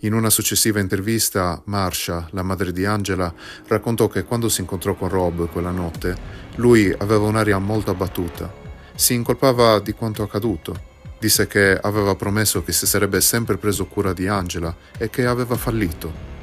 In 0.00 0.12
una 0.12 0.28
successiva 0.28 0.78
intervista, 0.78 1.62
Marsha, 1.64 2.28
la 2.33 2.42
madre 2.42 2.73
di 2.73 2.85
Angela, 2.85 3.33
raccontò 3.68 4.06
che 4.09 4.25
quando 4.25 4.50
si 4.50 4.61
incontrò 4.61 4.95
con 4.95 5.09
Rob 5.09 5.49
quella 5.49 5.71
notte, 5.71 6.14
lui 6.56 6.95
aveva 6.99 7.25
un'aria 7.25 7.56
molto 7.56 7.90
abbattuta. 7.90 8.52
Si 8.95 9.14
incolpava 9.14 9.78
di 9.80 9.92
quanto 9.92 10.23
accaduto. 10.23 10.78
Disse 11.18 11.47
che 11.47 11.75
aveva 11.75 12.14
promesso 12.16 12.62
che 12.62 12.73
si 12.73 12.87
sarebbe 12.87 13.23
sempre 13.23 13.56
preso 13.56 13.87
cura 13.87 14.12
di 14.12 14.28
Angela 14.28 14.76
e 14.99 15.09
che 15.09 15.25
aveva 15.25 15.56
fallito. 15.56 16.35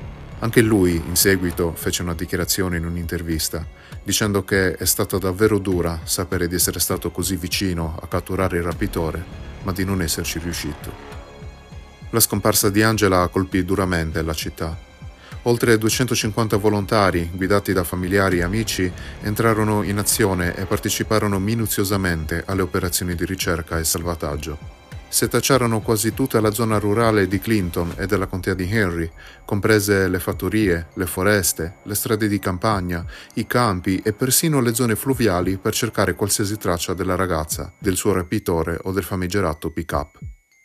Anche 0.43 0.59
lui, 0.59 0.95
in 0.95 1.15
seguito, 1.15 1.71
fece 1.73 2.01
una 2.01 2.13
dichiarazione 2.13 2.75
in 2.75 2.85
un'intervista, 2.85 3.65
dicendo 4.03 4.43
che 4.43 4.73
è 4.73 4.83
stata 4.83 5.17
davvero 5.17 5.57
dura 5.57 6.01
sapere 6.03 6.49
di 6.49 6.55
essere 6.55 6.81
stato 6.81 7.11
così 7.11 7.37
vicino 7.37 7.97
a 8.01 8.07
catturare 8.07 8.57
il 8.57 8.63
rapitore, 8.63 9.23
ma 9.63 9.71
di 9.71 9.85
non 9.85 10.01
esserci 10.01 10.39
riuscito. 10.39 10.91
La 12.09 12.19
scomparsa 12.19 12.69
di 12.69 12.83
Angela 12.83 13.25
colpì 13.29 13.63
duramente 13.63 14.21
la 14.21 14.33
città. 14.33 14.77
Oltre 15.43 15.77
250 15.77 16.57
volontari, 16.57 17.29
guidati 17.33 17.71
da 17.71 17.85
familiari 17.85 18.39
e 18.39 18.43
amici, 18.43 18.91
entrarono 19.21 19.81
in 19.83 19.97
azione 19.97 20.57
e 20.57 20.65
parteciparono 20.65 21.39
minuziosamente 21.39 22.43
alle 22.45 22.63
operazioni 22.63 23.15
di 23.15 23.23
ricerca 23.23 23.79
e 23.79 23.85
salvataggio. 23.85 24.82
Setacciarono 25.13 25.81
quasi 25.81 26.15
tutta 26.15 26.41
la 26.41 26.49
zona 26.49 26.79
rurale 26.79 27.27
di 27.27 27.37
Clinton 27.37 27.93
e 27.97 28.07
della 28.07 28.25
contea 28.25 28.55
di 28.55 28.67
Henry, 28.67 29.07
comprese 29.45 30.07
le 30.07 30.19
fattorie, 30.19 30.87
le 30.95 31.05
foreste, 31.05 31.75
le 31.83 31.93
strade 31.93 32.27
di 32.27 32.39
campagna, 32.39 33.05
i 33.35 33.45
campi 33.45 34.01
e 34.03 34.11
persino 34.13 34.59
le 34.59 34.73
zone 34.73 34.95
fluviali 34.95 35.57
per 35.57 35.75
cercare 35.75 36.15
qualsiasi 36.15 36.57
traccia 36.57 36.95
della 36.95 37.13
ragazza, 37.13 37.71
del 37.77 37.95
suo 37.95 38.11
rapitore 38.11 38.79
o 38.81 38.91
del 38.91 39.03
famigerato 39.03 39.69
pick-up. 39.69 40.17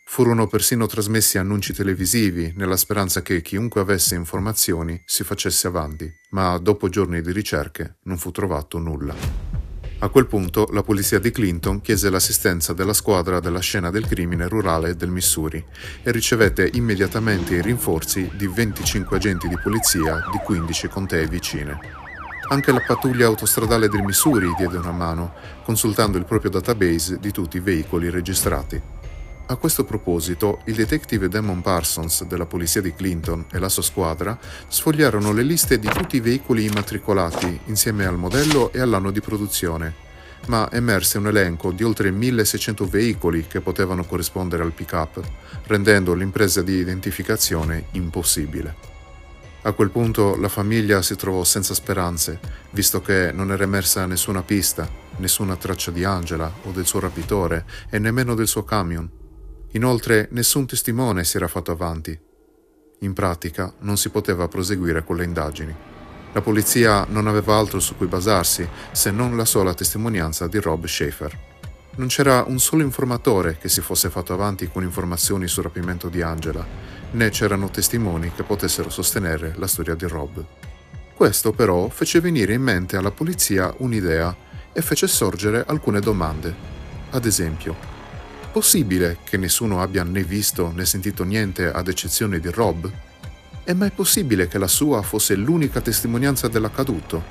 Furono 0.06 0.46
persino 0.46 0.86
trasmessi 0.86 1.36
annunci 1.36 1.74
televisivi 1.74 2.54
nella 2.56 2.78
speranza 2.78 3.20
che 3.20 3.42
chiunque 3.42 3.82
avesse 3.82 4.14
informazioni 4.14 4.98
si 5.04 5.24
facesse 5.24 5.66
avanti, 5.66 6.10
ma 6.30 6.56
dopo 6.56 6.88
giorni 6.88 7.20
di 7.20 7.32
ricerche 7.32 7.98
non 8.04 8.16
fu 8.16 8.30
trovato 8.30 8.78
nulla. 8.78 9.57
A 10.00 10.10
quel 10.10 10.26
punto 10.26 10.68
la 10.70 10.84
polizia 10.84 11.18
di 11.18 11.32
Clinton 11.32 11.80
chiese 11.80 12.08
l'assistenza 12.08 12.72
della 12.72 12.92
squadra 12.92 13.40
della 13.40 13.58
scena 13.58 13.90
del 13.90 14.06
crimine 14.06 14.46
rurale 14.46 14.94
del 14.94 15.10
Missouri 15.10 15.62
e 16.04 16.12
ricevette 16.12 16.70
immediatamente 16.74 17.56
i 17.56 17.62
rinforzi 17.62 18.30
di 18.34 18.46
25 18.46 19.16
agenti 19.16 19.48
di 19.48 19.58
polizia 19.60 20.22
di 20.30 20.38
15 20.38 20.86
contee 20.86 21.26
vicine. 21.26 21.80
Anche 22.50 22.70
la 22.70 22.80
pattuglia 22.86 23.26
autostradale 23.26 23.88
del 23.88 24.02
Missouri 24.02 24.54
diede 24.56 24.76
una 24.76 24.92
mano, 24.92 25.34
consultando 25.64 26.16
il 26.16 26.24
proprio 26.24 26.52
database 26.52 27.18
di 27.18 27.32
tutti 27.32 27.56
i 27.56 27.60
veicoli 27.60 28.08
registrati. 28.08 28.80
A 29.50 29.56
questo 29.56 29.84
proposito, 29.84 30.60
il 30.66 30.74
detective 30.74 31.26
Damon 31.26 31.62
Parsons 31.62 32.24
della 32.24 32.44
polizia 32.44 32.82
di 32.82 32.92
Clinton 32.92 33.46
e 33.50 33.58
la 33.58 33.70
sua 33.70 33.82
squadra 33.82 34.38
sfogliarono 34.68 35.32
le 35.32 35.42
liste 35.42 35.78
di 35.78 35.88
tutti 35.88 36.16
i 36.16 36.20
veicoli 36.20 36.66
immatricolati 36.66 37.58
insieme 37.64 38.04
al 38.04 38.18
modello 38.18 38.70
e 38.74 38.80
all'anno 38.80 39.10
di 39.10 39.22
produzione, 39.22 39.94
ma 40.48 40.70
emerse 40.70 41.16
un 41.16 41.28
elenco 41.28 41.72
di 41.72 41.82
oltre 41.82 42.10
1600 42.10 42.86
veicoli 42.86 43.46
che 43.46 43.62
potevano 43.62 44.04
corrispondere 44.04 44.62
al 44.62 44.72
pick-up, 44.72 45.18
rendendo 45.64 46.12
l'impresa 46.12 46.60
di 46.60 46.74
identificazione 46.74 47.86
impossibile. 47.92 48.74
A 49.62 49.72
quel 49.72 49.88
punto 49.88 50.36
la 50.36 50.50
famiglia 50.50 51.00
si 51.00 51.16
trovò 51.16 51.42
senza 51.42 51.72
speranze, 51.72 52.38
visto 52.72 53.00
che 53.00 53.32
non 53.32 53.50
era 53.50 53.64
emersa 53.64 54.04
nessuna 54.04 54.42
pista, 54.42 54.86
nessuna 55.16 55.56
traccia 55.56 55.90
di 55.90 56.04
Angela 56.04 56.52
o 56.64 56.70
del 56.70 56.84
suo 56.84 57.00
rapitore 57.00 57.64
e 57.88 57.98
nemmeno 57.98 58.34
del 58.34 58.46
suo 58.46 58.62
camion. 58.62 59.18
Inoltre 59.72 60.28
nessun 60.30 60.66
testimone 60.66 61.24
si 61.24 61.36
era 61.36 61.46
fatto 61.46 61.70
avanti. 61.72 62.18
In 63.00 63.12
pratica 63.12 63.72
non 63.80 63.98
si 63.98 64.08
poteva 64.08 64.48
proseguire 64.48 65.04
con 65.04 65.16
le 65.16 65.24
indagini. 65.24 65.74
La 66.32 66.40
polizia 66.40 67.06
non 67.08 67.26
aveva 67.26 67.56
altro 67.56 67.78
su 67.78 67.96
cui 67.96 68.06
basarsi 68.06 68.66
se 68.92 69.10
non 69.10 69.36
la 69.36 69.44
sola 69.44 69.74
testimonianza 69.74 70.46
di 70.46 70.58
Rob 70.58 70.86
Schaefer. 70.86 71.38
Non 71.96 72.08
c'era 72.08 72.44
un 72.46 72.58
solo 72.58 72.82
informatore 72.82 73.58
che 73.58 73.68
si 73.68 73.80
fosse 73.80 74.08
fatto 74.08 74.32
avanti 74.32 74.68
con 74.68 74.82
informazioni 74.82 75.48
sul 75.48 75.64
rapimento 75.64 76.08
di 76.08 76.22
Angela, 76.22 76.64
né 77.10 77.30
c'erano 77.30 77.70
testimoni 77.70 78.32
che 78.32 78.44
potessero 78.44 78.88
sostenere 78.88 79.54
la 79.56 79.66
storia 79.66 79.94
di 79.94 80.06
Rob. 80.06 80.44
Questo 81.14 81.52
però 81.52 81.88
fece 81.88 82.20
venire 82.20 82.54
in 82.54 82.62
mente 82.62 82.96
alla 82.96 83.10
polizia 83.10 83.74
un'idea 83.78 84.34
e 84.72 84.80
fece 84.80 85.08
sorgere 85.08 85.64
alcune 85.66 86.00
domande. 86.00 86.54
Ad 87.10 87.24
esempio, 87.24 87.97
Possibile 88.52 89.18
che 89.24 89.36
nessuno 89.36 89.82
abbia 89.82 90.02
né 90.02 90.22
visto 90.22 90.72
né 90.74 90.86
sentito 90.86 91.22
niente 91.22 91.70
ad 91.70 91.86
eccezione 91.86 92.40
di 92.40 92.50
Rob? 92.50 92.90
È 93.62 93.74
mai 93.74 93.90
possibile 93.90 94.48
che 94.48 94.56
la 94.56 94.66
sua 94.66 95.02
fosse 95.02 95.34
l'unica 95.34 95.82
testimonianza 95.82 96.48
dell'accaduto? 96.48 97.22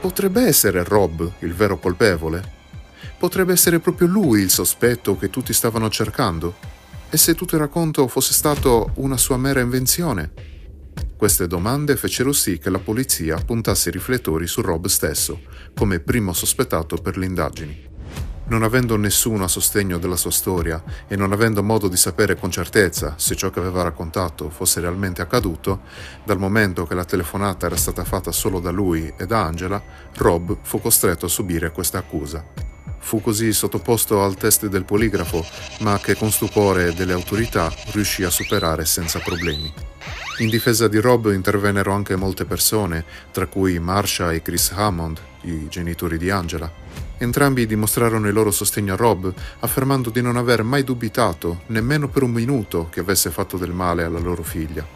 Potrebbe 0.00 0.42
essere 0.42 0.82
Rob 0.84 1.30
il 1.40 1.52
vero 1.52 1.78
colpevole? 1.78 2.56
Potrebbe 3.18 3.52
essere 3.52 3.78
proprio 3.78 4.08
lui 4.08 4.40
il 4.40 4.50
sospetto 4.50 5.18
che 5.18 5.28
tutti 5.28 5.52
stavano 5.52 5.90
cercando? 5.90 6.56
E 7.10 7.16
se 7.18 7.34
tutto 7.34 7.54
il 7.54 7.60
racconto 7.60 8.08
fosse 8.08 8.32
stato 8.32 8.92
una 8.94 9.18
sua 9.18 9.36
mera 9.36 9.60
invenzione? 9.60 10.32
Queste 11.16 11.46
domande 11.46 11.96
fecero 11.96 12.32
sì 12.32 12.58
che 12.58 12.70
la 12.70 12.78
polizia 12.78 13.36
puntasse 13.36 13.90
i 13.90 13.92
riflettori 13.92 14.46
su 14.46 14.62
Rob 14.62 14.86
stesso, 14.86 15.42
come 15.74 16.00
primo 16.00 16.32
sospettato 16.32 16.96
per 16.96 17.18
le 17.18 17.26
indagini. 17.26 17.87
Non 18.48 18.62
avendo 18.62 18.96
nessuno 18.96 19.44
a 19.44 19.48
sostegno 19.48 19.98
della 19.98 20.16
sua 20.16 20.30
storia 20.30 20.82
e 21.06 21.16
non 21.16 21.32
avendo 21.32 21.62
modo 21.62 21.86
di 21.86 21.98
sapere 21.98 22.34
con 22.34 22.50
certezza 22.50 23.12
se 23.18 23.36
ciò 23.36 23.50
che 23.50 23.58
aveva 23.58 23.82
raccontato 23.82 24.48
fosse 24.48 24.80
realmente 24.80 25.20
accaduto, 25.20 25.80
dal 26.24 26.38
momento 26.38 26.86
che 26.86 26.94
la 26.94 27.04
telefonata 27.04 27.66
era 27.66 27.76
stata 27.76 28.04
fatta 28.04 28.32
solo 28.32 28.58
da 28.58 28.70
lui 28.70 29.12
e 29.18 29.26
da 29.26 29.42
Angela, 29.42 29.82
Rob 30.16 30.56
fu 30.62 30.80
costretto 30.80 31.26
a 31.26 31.28
subire 31.28 31.72
questa 31.72 31.98
accusa. 31.98 32.42
Fu 33.00 33.20
così 33.20 33.52
sottoposto 33.52 34.22
al 34.22 34.36
test 34.36 34.66
del 34.66 34.84
poligrafo, 34.86 35.44
ma 35.80 35.98
che 35.98 36.16
con 36.16 36.32
stupore 36.32 36.94
delle 36.94 37.12
autorità 37.12 37.70
riuscì 37.92 38.24
a 38.24 38.30
superare 38.30 38.86
senza 38.86 39.18
problemi. 39.18 39.70
In 40.38 40.48
difesa 40.48 40.88
di 40.88 40.98
Rob 41.00 41.30
intervennero 41.32 41.92
anche 41.92 42.16
molte 42.16 42.46
persone, 42.46 43.04
tra 43.30 43.46
cui 43.46 43.78
Marsha 43.78 44.32
e 44.32 44.40
Chris 44.40 44.72
Hammond, 44.74 45.20
i 45.42 45.68
genitori 45.68 46.16
di 46.16 46.30
Angela. 46.30 47.07
Entrambi 47.20 47.66
dimostrarono 47.66 48.28
il 48.28 48.32
loro 48.32 48.52
sostegno 48.52 48.92
a 48.92 48.96
Rob, 48.96 49.32
affermando 49.60 50.08
di 50.10 50.22
non 50.22 50.36
aver 50.36 50.62
mai 50.62 50.84
dubitato, 50.84 51.62
nemmeno 51.66 52.08
per 52.08 52.22
un 52.22 52.30
minuto, 52.30 52.88
che 52.90 53.00
avesse 53.00 53.30
fatto 53.30 53.56
del 53.56 53.72
male 53.72 54.04
alla 54.04 54.20
loro 54.20 54.44
figlia. 54.44 54.86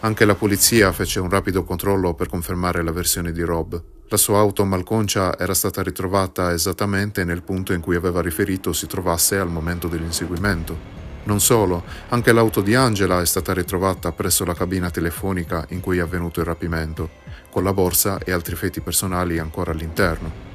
Anche 0.00 0.24
la 0.24 0.34
polizia 0.34 0.92
fece 0.92 1.20
un 1.20 1.30
rapido 1.30 1.62
controllo 1.62 2.14
per 2.14 2.28
confermare 2.28 2.82
la 2.82 2.92
versione 2.92 3.30
di 3.30 3.42
Rob. 3.42 3.80
La 4.08 4.16
sua 4.16 4.38
auto 4.38 4.64
malconcia 4.64 5.38
era 5.38 5.54
stata 5.54 5.82
ritrovata 5.82 6.52
esattamente 6.52 7.24
nel 7.24 7.42
punto 7.42 7.72
in 7.72 7.80
cui 7.80 7.94
aveva 7.94 8.20
riferito 8.20 8.72
si 8.72 8.86
trovasse 8.86 9.38
al 9.38 9.50
momento 9.50 9.86
dell'inseguimento. 9.86 10.96
Non 11.24 11.40
solo, 11.40 11.84
anche 12.08 12.32
l'auto 12.32 12.62
di 12.62 12.74
Angela 12.74 13.20
è 13.20 13.26
stata 13.26 13.52
ritrovata 13.52 14.10
presso 14.12 14.44
la 14.44 14.54
cabina 14.54 14.90
telefonica 14.90 15.66
in 15.68 15.80
cui 15.80 15.98
è 15.98 16.00
avvenuto 16.00 16.40
il 16.40 16.46
rapimento, 16.46 17.10
con 17.50 17.62
la 17.62 17.72
borsa 17.72 18.18
e 18.18 18.32
altri 18.32 18.54
effetti 18.54 18.80
personali 18.80 19.38
ancora 19.38 19.72
all'interno. 19.72 20.47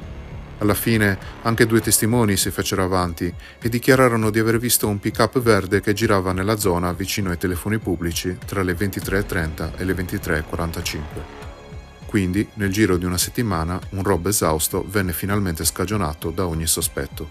Alla 0.64 0.76
fine 0.76 1.18
anche 1.42 1.66
due 1.66 1.82
testimoni 1.82 2.38
si 2.38 2.50
fecero 2.50 2.86
avanti 2.86 3.32
e 3.62 3.68
dichiararono 3.68 4.30
di 4.30 4.40
aver 4.40 4.58
visto 4.60 4.88
un 4.88 4.98
pick-up 4.98 5.38
verde 5.42 5.82
che 5.82 5.92
girava 5.92 6.32
nella 6.32 6.58
zona 6.58 6.94
vicino 6.94 7.32
ai 7.32 7.38
telefoni 7.38 7.80
pubblici 7.80 8.38
tra 8.46 8.64
le 8.64 8.72
23.30 8.72 9.72
e 9.76 9.84
le 9.84 9.94
23.45. 9.94 11.00
Quindi, 12.06 12.48
nel 12.54 12.72
giro 12.72 12.96
di 12.96 13.04
una 13.04 13.18
settimana, 13.18 13.78
un 13.90 14.04
Rob 14.04 14.26
esausto 14.28 14.86
venne 14.88 15.12
finalmente 15.12 15.66
scagionato 15.66 16.30
da 16.30 16.48
ogni 16.48 16.66
sospetto. 16.66 17.30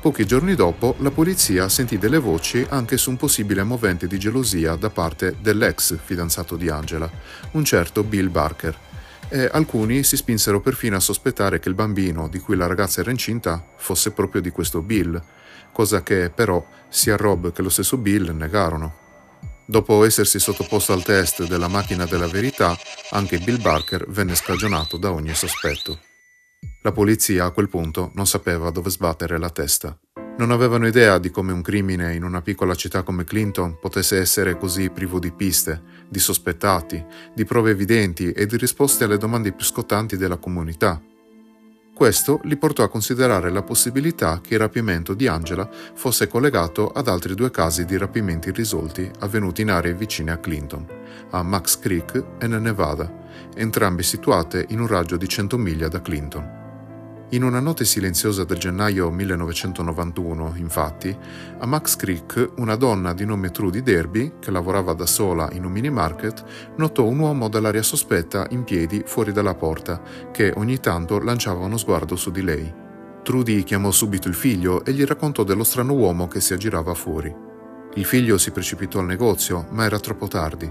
Pochi 0.00 0.24
giorni 0.24 0.54
dopo, 0.54 0.94
la 1.00 1.10
polizia 1.10 1.68
sentì 1.68 1.98
delle 1.98 2.18
voci 2.18 2.64
anche 2.70 2.96
su 2.96 3.10
un 3.10 3.18
possibile 3.18 3.64
movente 3.64 4.06
di 4.06 4.18
gelosia 4.18 4.76
da 4.76 4.88
parte 4.88 5.36
dell'ex 5.38 5.98
fidanzato 6.02 6.56
di 6.56 6.70
Angela, 6.70 7.10
un 7.50 7.64
certo 7.66 8.02
Bill 8.02 8.30
Barker, 8.30 8.83
e 9.28 9.48
alcuni 9.52 10.04
si 10.04 10.16
spinsero 10.16 10.60
perfino 10.60 10.96
a 10.96 11.00
sospettare 11.00 11.58
che 11.58 11.68
il 11.68 11.74
bambino 11.74 12.28
di 12.28 12.38
cui 12.38 12.56
la 12.56 12.66
ragazza 12.66 13.00
era 13.00 13.10
incinta 13.10 13.64
fosse 13.76 14.12
proprio 14.12 14.40
di 14.40 14.50
questo 14.50 14.82
Bill, 14.82 15.22
cosa 15.72 16.02
che 16.02 16.30
però 16.34 16.64
sia 16.88 17.16
Rob 17.16 17.52
che 17.52 17.62
lo 17.62 17.68
stesso 17.68 17.96
Bill 17.96 18.30
negarono. 18.36 19.02
Dopo 19.66 20.04
essersi 20.04 20.38
sottoposto 20.38 20.92
al 20.92 21.02
test 21.02 21.46
della 21.46 21.68
macchina 21.68 22.04
della 22.04 22.28
verità, 22.28 22.76
anche 23.10 23.38
Bill 23.38 23.60
Barker 23.60 24.04
venne 24.08 24.34
scagionato 24.34 24.98
da 24.98 25.10
ogni 25.10 25.34
sospetto. 25.34 25.98
La 26.82 26.92
polizia 26.92 27.46
a 27.46 27.50
quel 27.50 27.68
punto 27.68 28.10
non 28.14 28.26
sapeva 28.26 28.70
dove 28.70 28.90
sbattere 28.90 29.38
la 29.38 29.50
testa. 29.50 29.98
Non 30.36 30.50
avevano 30.50 30.88
idea 30.88 31.18
di 31.18 31.30
come 31.30 31.52
un 31.52 31.62
crimine 31.62 32.12
in 32.12 32.24
una 32.24 32.42
piccola 32.42 32.74
città 32.74 33.04
come 33.04 33.22
Clinton 33.22 33.78
potesse 33.78 34.18
essere 34.18 34.58
così 34.58 34.90
privo 34.90 35.20
di 35.20 35.30
piste, 35.30 35.80
di 36.08 36.18
sospettati, 36.18 37.04
di 37.32 37.44
prove 37.44 37.70
evidenti 37.70 38.32
e 38.32 38.44
di 38.46 38.56
risposte 38.56 39.04
alle 39.04 39.16
domande 39.16 39.52
più 39.52 39.64
scottanti 39.64 40.16
della 40.16 40.38
comunità. 40.38 41.00
Questo 41.94 42.40
li 42.42 42.56
portò 42.56 42.82
a 42.82 42.88
considerare 42.88 43.50
la 43.50 43.62
possibilità 43.62 44.40
che 44.42 44.54
il 44.54 44.60
rapimento 44.60 45.14
di 45.14 45.28
Angela 45.28 45.70
fosse 45.94 46.26
collegato 46.26 46.88
ad 46.88 47.06
altri 47.06 47.36
due 47.36 47.52
casi 47.52 47.84
di 47.84 47.96
rapimenti 47.96 48.48
irrisolti 48.48 49.08
avvenuti 49.20 49.62
in 49.62 49.70
aree 49.70 49.94
vicine 49.94 50.32
a 50.32 50.38
Clinton, 50.38 50.84
a 51.30 51.44
Max 51.44 51.78
Creek 51.78 52.24
e 52.40 52.48
nel 52.48 52.60
Nevada, 52.60 53.08
entrambi 53.54 54.02
situate 54.02 54.66
in 54.70 54.80
un 54.80 54.88
raggio 54.88 55.16
di 55.16 55.28
100 55.28 55.56
miglia 55.56 55.86
da 55.86 56.02
Clinton. 56.02 56.63
In 57.30 57.42
una 57.42 57.58
notte 57.58 57.84
silenziosa 57.86 58.44
del 58.44 58.58
gennaio 58.58 59.10
1991, 59.10 60.54
infatti, 60.56 61.16
a 61.58 61.66
Max 61.66 61.96
Creek 61.96 62.52
una 62.56 62.76
donna 62.76 63.14
di 63.14 63.24
nome 63.24 63.50
Trudy 63.50 63.82
Derby, 63.82 64.34
che 64.38 64.50
lavorava 64.50 64.92
da 64.92 65.06
sola 65.06 65.48
in 65.52 65.64
un 65.64 65.72
mini 65.72 65.90
market, 65.90 66.44
notò 66.76 67.04
un 67.04 67.18
uomo 67.18 67.48
dall'aria 67.48 67.82
sospetta 67.82 68.46
in 68.50 68.62
piedi 68.62 69.02
fuori 69.06 69.32
dalla 69.32 69.54
porta, 69.54 70.00
che 70.30 70.52
ogni 70.56 70.78
tanto 70.78 71.18
lanciava 71.18 71.64
uno 71.64 71.78
sguardo 71.78 72.14
su 72.14 72.30
di 72.30 72.42
lei. 72.42 72.72
Trudy 73.22 73.64
chiamò 73.64 73.90
subito 73.90 74.28
il 74.28 74.34
figlio 74.34 74.84
e 74.84 74.92
gli 74.92 75.02
raccontò 75.02 75.44
dello 75.44 75.64
strano 75.64 75.94
uomo 75.94 76.28
che 76.28 76.40
si 76.40 76.52
aggirava 76.52 76.94
fuori. 76.94 77.34
Il 77.94 78.04
figlio 78.04 78.36
si 78.36 78.50
precipitò 78.50 78.98
al 78.98 79.06
negozio, 79.06 79.66
ma 79.70 79.86
era 79.86 79.98
troppo 79.98 80.28
tardi. 80.28 80.70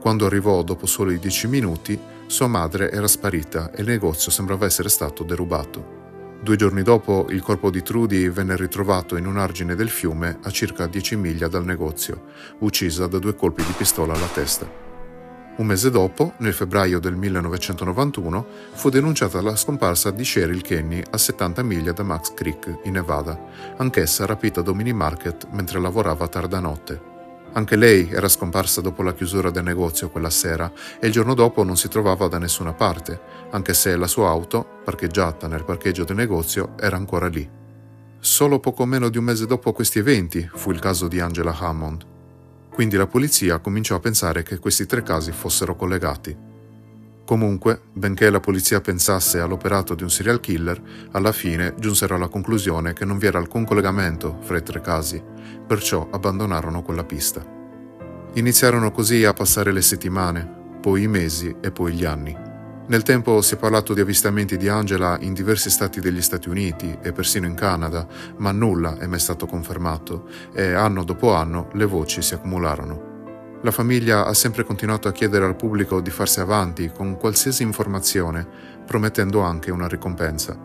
Quando 0.00 0.26
arrivò 0.26 0.62
dopo 0.62 0.86
solo 0.86 1.10
i 1.10 1.18
dieci 1.18 1.48
minuti, 1.48 1.98
sua 2.28 2.46
madre 2.46 2.90
era 2.90 3.08
sparita 3.08 3.70
e 3.70 3.80
il 3.80 3.88
negozio 3.88 4.30
sembrava 4.30 4.66
essere 4.66 4.90
stato 4.90 5.24
derubato. 5.24 5.96
Due 6.42 6.56
giorni 6.56 6.82
dopo 6.82 7.26
il 7.30 7.40
corpo 7.40 7.70
di 7.70 7.80
Trudy 7.80 8.28
venne 8.28 8.54
ritrovato 8.54 9.16
in 9.16 9.26
un 9.26 9.38
argine 9.38 9.74
del 9.74 9.88
fiume 9.88 10.38
a 10.42 10.50
circa 10.50 10.86
10 10.86 11.16
miglia 11.16 11.48
dal 11.48 11.64
negozio, 11.64 12.26
uccisa 12.58 13.06
da 13.06 13.18
due 13.18 13.34
colpi 13.34 13.64
di 13.64 13.72
pistola 13.72 14.12
alla 14.12 14.26
testa. 14.26 14.70
Un 15.56 15.66
mese 15.66 15.90
dopo, 15.90 16.34
nel 16.40 16.52
febbraio 16.52 17.00
del 17.00 17.16
1991, 17.16 18.46
fu 18.74 18.90
denunciata 18.90 19.40
la 19.40 19.56
scomparsa 19.56 20.10
di 20.10 20.22
Cheryl 20.22 20.60
Kenny 20.60 21.02
a 21.10 21.16
70 21.16 21.62
miglia 21.62 21.92
da 21.92 22.02
Max 22.02 22.34
Creek, 22.34 22.80
in 22.84 22.92
Nevada, 22.92 23.40
anch'essa 23.78 24.26
rapita 24.26 24.60
da 24.60 24.74
mini 24.74 24.92
market 24.92 25.48
mentre 25.50 25.80
lavorava 25.80 26.28
tarda 26.28 26.60
notte. 26.60 27.17
Anche 27.58 27.74
lei 27.74 28.08
era 28.12 28.28
scomparsa 28.28 28.80
dopo 28.80 29.02
la 29.02 29.12
chiusura 29.12 29.50
del 29.50 29.64
negozio 29.64 30.10
quella 30.10 30.30
sera 30.30 30.70
e 31.00 31.08
il 31.08 31.12
giorno 31.12 31.34
dopo 31.34 31.64
non 31.64 31.76
si 31.76 31.88
trovava 31.88 32.28
da 32.28 32.38
nessuna 32.38 32.72
parte, 32.72 33.20
anche 33.50 33.74
se 33.74 33.96
la 33.96 34.06
sua 34.06 34.28
auto, 34.28 34.64
parcheggiata 34.84 35.48
nel 35.48 35.64
parcheggio 35.64 36.04
del 36.04 36.14
negozio, 36.14 36.74
era 36.78 36.94
ancora 36.94 37.26
lì. 37.26 37.50
Solo 38.20 38.60
poco 38.60 38.84
meno 38.84 39.08
di 39.08 39.18
un 39.18 39.24
mese 39.24 39.46
dopo 39.46 39.72
questi 39.72 39.98
eventi 39.98 40.48
fu 40.54 40.70
il 40.70 40.78
caso 40.78 41.08
di 41.08 41.18
Angela 41.18 41.52
Hammond. 41.58 42.06
Quindi 42.72 42.96
la 42.96 43.08
polizia 43.08 43.58
cominciò 43.58 43.96
a 43.96 44.00
pensare 44.00 44.44
che 44.44 44.58
questi 44.58 44.86
tre 44.86 45.02
casi 45.02 45.32
fossero 45.32 45.74
collegati. 45.74 46.47
Comunque, 47.28 47.82
benché 47.92 48.30
la 48.30 48.40
polizia 48.40 48.80
pensasse 48.80 49.38
all'operato 49.38 49.94
di 49.94 50.02
un 50.02 50.08
serial 50.08 50.40
killer, 50.40 50.80
alla 51.10 51.30
fine 51.30 51.74
giunsero 51.78 52.14
alla 52.14 52.28
conclusione 52.28 52.94
che 52.94 53.04
non 53.04 53.18
vi 53.18 53.26
era 53.26 53.36
alcun 53.36 53.66
collegamento 53.66 54.38
fra 54.40 54.56
i 54.56 54.62
tre 54.62 54.80
casi, 54.80 55.22
perciò 55.66 56.08
abbandonarono 56.10 56.80
quella 56.80 57.04
pista. 57.04 57.44
Iniziarono 58.32 58.90
così 58.92 59.26
a 59.26 59.34
passare 59.34 59.72
le 59.72 59.82
settimane, 59.82 60.78
poi 60.80 61.02
i 61.02 61.06
mesi 61.06 61.54
e 61.60 61.70
poi 61.70 61.92
gli 61.92 62.06
anni. 62.06 62.34
Nel 62.86 63.02
tempo 63.02 63.42
si 63.42 63.56
è 63.56 63.58
parlato 63.58 63.92
di 63.92 64.00
avvistamenti 64.00 64.56
di 64.56 64.68
Angela 64.68 65.18
in 65.20 65.34
diversi 65.34 65.68
stati 65.68 66.00
degli 66.00 66.22
Stati 66.22 66.48
Uniti 66.48 66.96
e 67.02 67.12
persino 67.12 67.44
in 67.44 67.54
Canada, 67.54 68.06
ma 68.38 68.52
nulla 68.52 68.96
è 68.96 69.06
mai 69.06 69.20
stato 69.20 69.44
confermato 69.44 70.26
e 70.54 70.72
anno 70.72 71.04
dopo 71.04 71.34
anno 71.34 71.68
le 71.74 71.84
voci 71.84 72.22
si 72.22 72.32
accumularono. 72.32 73.07
La 73.62 73.72
famiglia 73.72 74.24
ha 74.24 74.34
sempre 74.34 74.62
continuato 74.62 75.08
a 75.08 75.12
chiedere 75.12 75.44
al 75.44 75.56
pubblico 75.56 76.00
di 76.00 76.10
farsi 76.10 76.38
avanti 76.38 76.92
con 76.94 77.16
qualsiasi 77.16 77.64
informazione, 77.64 78.46
promettendo 78.86 79.40
anche 79.40 79.72
una 79.72 79.88
ricompensa. 79.88 80.56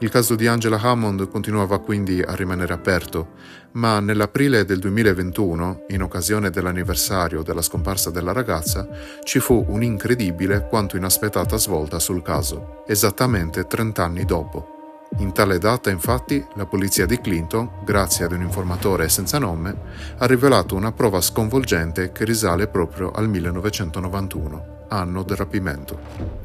Il 0.00 0.10
caso 0.10 0.34
di 0.34 0.46
Angela 0.46 0.78
Hammond 0.78 1.28
continuava 1.28 1.78
quindi 1.78 2.20
a 2.20 2.34
rimanere 2.34 2.74
aperto, 2.74 3.34
ma 3.72 4.00
nell'aprile 4.00 4.64
del 4.66 4.78
2021, 4.78 5.84
in 5.88 6.02
occasione 6.02 6.50
dell'anniversario 6.50 7.42
della 7.42 7.62
scomparsa 7.62 8.10
della 8.10 8.32
ragazza, 8.32 8.86
ci 9.22 9.38
fu 9.38 9.64
un'incredibile 9.68 10.66
quanto 10.68 10.96
inaspettata 10.96 11.56
svolta 11.56 11.98
sul 11.98 12.20
caso, 12.20 12.84
esattamente 12.86 13.66
30 13.66 14.04
anni 14.04 14.24
dopo. 14.24 14.81
In 15.18 15.32
tale 15.32 15.58
data, 15.58 15.90
infatti, 15.90 16.44
la 16.54 16.64
polizia 16.64 17.04
di 17.06 17.20
Clinton, 17.20 17.84
grazie 17.84 18.24
ad 18.24 18.32
un 18.32 18.40
informatore 18.40 19.08
senza 19.08 19.38
nome, 19.38 19.74
ha 20.18 20.26
rivelato 20.26 20.74
una 20.74 20.90
prova 20.90 21.20
sconvolgente 21.20 22.12
che 22.12 22.24
risale 22.24 22.66
proprio 22.66 23.10
al 23.10 23.28
1991, 23.28 24.86
anno 24.88 25.22
del 25.22 25.36
rapimento. 25.36 25.98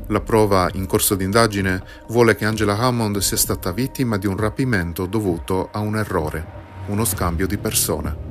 La 0.08 0.20
prova 0.20 0.70
in 0.74 0.86
corso 0.86 1.16
d'indagine 1.16 1.82
vuole 2.10 2.36
che 2.36 2.46
Angela 2.46 2.78
Hammond 2.78 3.18
sia 3.20 3.38
stata 3.38 3.72
vittima 3.72 4.18
di 4.18 4.28
un 4.28 4.38
rapimento 4.38 5.06
dovuto 5.06 5.70
a 5.72 5.80
un 5.80 5.96
errore, 5.96 6.46
uno 6.88 7.06
scambio 7.06 7.48
di 7.48 7.58
persone. 7.58 8.27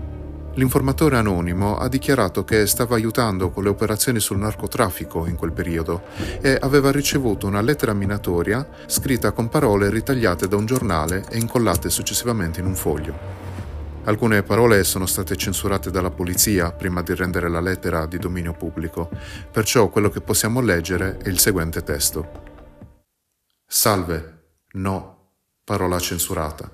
L'informatore 0.57 1.19
anonimo 1.19 1.77
ha 1.77 1.87
dichiarato 1.87 2.43
che 2.43 2.67
stava 2.67 2.95
aiutando 2.95 3.51
con 3.51 3.63
le 3.63 3.69
operazioni 3.69 4.21
sul 4.21 4.39
narcotraffico 4.39 5.27
in 5.27 5.37
quel 5.37 5.53
periodo 5.53 6.05
e 6.41 6.57
aveva 6.59 6.91
ricevuto 6.91 7.47
una 7.47 7.61
lettera 7.61 7.93
minatoria 7.93 8.67
scritta 8.87 9.33
con 9.33 9.51
parole 9.51 9.91
ritagliate 9.91 10.49
da 10.49 10.57
un 10.57 10.65
giornale 10.65 11.27
e 11.29 11.37
incollate 11.37 11.91
successivamente 11.91 12.61
in 12.61 12.67
un 12.67 12.75
foglio. 12.75 13.45
Alcune 14.05 14.43
parole 14.45 14.83
sono 14.85 15.05
state 15.05 15.37
censurate 15.37 15.91
dalla 15.91 16.11
polizia 16.11 16.73
prima 16.73 17.03
di 17.03 17.15
rendere 17.15 17.51
la 17.51 17.61
lettera 17.61 18.07
di 18.07 18.17
dominio 18.17 18.55
pubblico, 18.55 19.11
perciò 19.51 19.89
quello 19.89 20.09
che 20.09 20.23
possiamo 20.23 20.63
leggere 20.63 21.19
è 21.19 21.29
il 21.29 21.39
seguente 21.39 21.83
testo. 21.83 22.45
Salve, 23.67 24.45
no, 24.73 25.33
parola 25.65 25.99
censurata. 25.99 26.71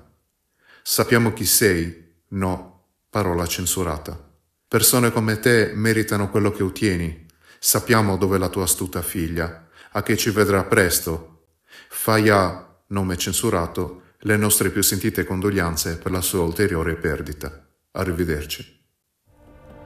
Sappiamo 0.81 1.33
chi 1.33 1.45
sei, 1.45 2.21
no, 2.29 2.72
parola 3.13 3.45
censurata. 3.45 4.19
Persone 4.67 5.11
come 5.11 5.37
te 5.37 5.73
meritano 5.75 6.31
quello 6.31 6.49
che 6.49 6.63
ottieni. 6.63 7.27
Sappiamo 7.59 8.17
dove 8.17 8.39
la 8.39 8.49
tua 8.49 8.63
astuta 8.63 9.03
figlia, 9.03 9.67
a 9.91 10.01
che 10.01 10.17
ci 10.17 10.31
vedrà 10.31 10.63
presto. 10.63 11.43
Fai 11.89 12.29
a, 12.29 12.75
nome 12.87 13.15
censurato, 13.15 14.01
le 14.21 14.35
nostre 14.35 14.71
più 14.71 14.81
sentite 14.81 15.25
condoglianze 15.25 15.99
per 15.99 16.11
la 16.11 16.21
sua 16.21 16.41
ulteriore 16.41 16.95
perdita. 16.95 17.63
Arrivederci. 17.91 18.81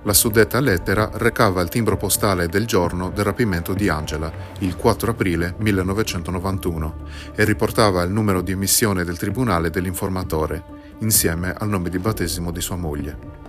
La 0.04 0.14
suddetta 0.14 0.62
lettera 0.62 1.10
recava 1.16 1.62
il 1.62 1.68
timbro 1.68 1.98
postale 1.98 2.48
del 2.48 2.66
giorno 2.66 3.10
del 3.10 3.26
rapimento 3.26 3.74
di 3.74 3.90
Angela, 3.90 4.32
il 4.60 4.78
4 4.78 5.12
aprile 5.12 5.54
1991, 5.58 7.08
e 7.36 7.44
riportava 7.44 8.04
il 8.04 8.12
numero 8.12 8.40
di 8.40 8.54
emissione 8.54 9.04
del 9.04 9.18
tribunale 9.18 9.70
dell'informatore, 9.70 10.77
insieme 11.00 11.54
al 11.58 11.70
nome 11.70 11.90
di 11.90 12.00
battesimo 12.00 12.52
di 12.52 12.62
sua 12.62 12.76
moglie. 12.76 13.46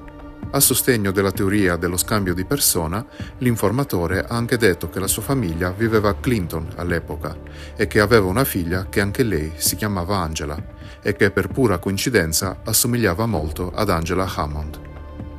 A 0.51 0.61
sostegno 0.61 1.11
della 1.11 1.31
teoria 1.31 1.77
dello 1.77 1.99
scambio 1.99 2.33
di 2.33 2.47
persona, 2.47 3.05
l'informatore 3.39 4.21
ha 4.21 4.35
anche 4.35 4.57
detto 4.57 4.89
che 4.89 4.99
la 4.99 5.07
sua 5.07 5.21
famiglia 5.21 5.71
viveva 5.73 6.09
a 6.09 6.15
Clinton 6.15 6.69
all'epoca 6.77 7.37
e 7.77 7.87
che 7.87 8.01
aveva 8.01 8.27
una 8.27 8.45
figlia 8.45 8.87
che 8.89 9.03
anche 9.03 9.25
lei 9.25 9.53
si 9.57 9.77
chiamava 9.77 10.17
Angela 10.17 10.57
e 11.03 11.15
che 11.15 11.31
per 11.31 11.49
pura 11.49 11.79
coincidenza 11.79 12.61
assomigliava 12.65 13.27
molto 13.27 13.71
ad 13.75 13.91
Angela 13.91 14.27
Hammond. 14.37 14.87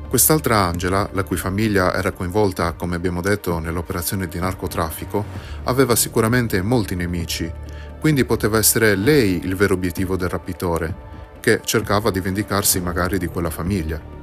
Quest'altra 0.08 0.58
Angela, 0.58 1.08
la 1.12 1.24
cui 1.24 1.36
famiglia 1.36 1.94
era 1.94 2.12
coinvolta, 2.12 2.72
come 2.72 2.94
abbiamo 2.96 3.20
detto, 3.20 3.58
nell'operazione 3.58 4.28
di 4.28 4.38
narcotraffico, 4.38 5.24
aveva 5.64 5.96
sicuramente 5.96 6.62
molti 6.62 6.94
nemici, 6.94 7.50
quindi 8.00 8.24
poteva 8.24 8.58
essere 8.58 8.94
lei 8.94 9.40
il 9.44 9.54
vero 9.56 9.74
obiettivo 9.74 10.16
del 10.16 10.28
rapitore, 10.28 11.09
che 11.40 11.60
cercava 11.64 12.10
di 12.10 12.20
vendicarsi 12.20 12.80
magari 12.80 13.18
di 13.18 13.26
quella 13.26 13.50
famiglia. 13.50 14.18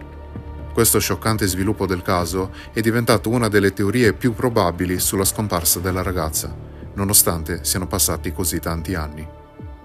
Questo 0.78 1.00
scioccante 1.00 1.48
sviluppo 1.48 1.88
del 1.88 2.04
caso 2.04 2.52
è 2.72 2.82
diventato 2.82 3.30
una 3.30 3.48
delle 3.48 3.74
teorie 3.74 4.14
più 4.14 4.36
probabili 4.36 5.00
sulla 5.00 5.26
scomparsa 5.26 5.80
della 5.80 6.04
ragazza, 6.04 6.56
nonostante 6.94 7.64
siano 7.64 7.88
passati 7.88 8.32
così 8.32 8.60
tanti 8.60 8.94
anni. 8.94 9.28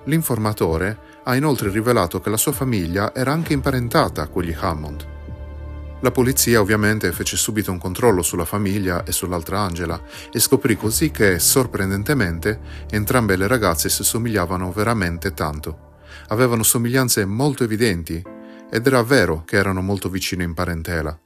L'informatore 0.04 0.98
ha 1.24 1.34
inoltre 1.34 1.70
rivelato 1.70 2.20
che 2.20 2.28
la 2.28 2.36
sua 2.36 2.52
famiglia 2.52 3.14
era 3.14 3.32
anche 3.32 3.54
imparentata 3.54 4.28
con 4.28 4.42
gli 4.42 4.54
Hammond. 4.54 5.08
La 6.00 6.10
polizia 6.10 6.60
ovviamente 6.60 7.10
fece 7.12 7.36
subito 7.36 7.70
un 7.70 7.78
controllo 7.78 8.20
sulla 8.20 8.44
famiglia 8.44 9.04
e 9.04 9.12
sull'altra 9.12 9.60
Angela 9.60 9.98
e 10.30 10.38
scoprì 10.40 10.76
così 10.76 11.10
che, 11.10 11.38
sorprendentemente, 11.38 12.60
entrambe 12.90 13.36
le 13.36 13.46
ragazze 13.46 13.88
si 13.88 14.04
somigliavano 14.04 14.72
veramente 14.72 15.32
tanto 15.32 15.90
avevano 16.32 16.62
somiglianze 16.62 17.26
molto 17.26 17.62
evidenti 17.62 18.22
ed 18.70 18.86
era 18.86 19.02
vero 19.02 19.42
che 19.44 19.56
erano 19.56 19.82
molto 19.82 20.08
vicine 20.08 20.44
in 20.44 20.54
parentela. 20.54 21.16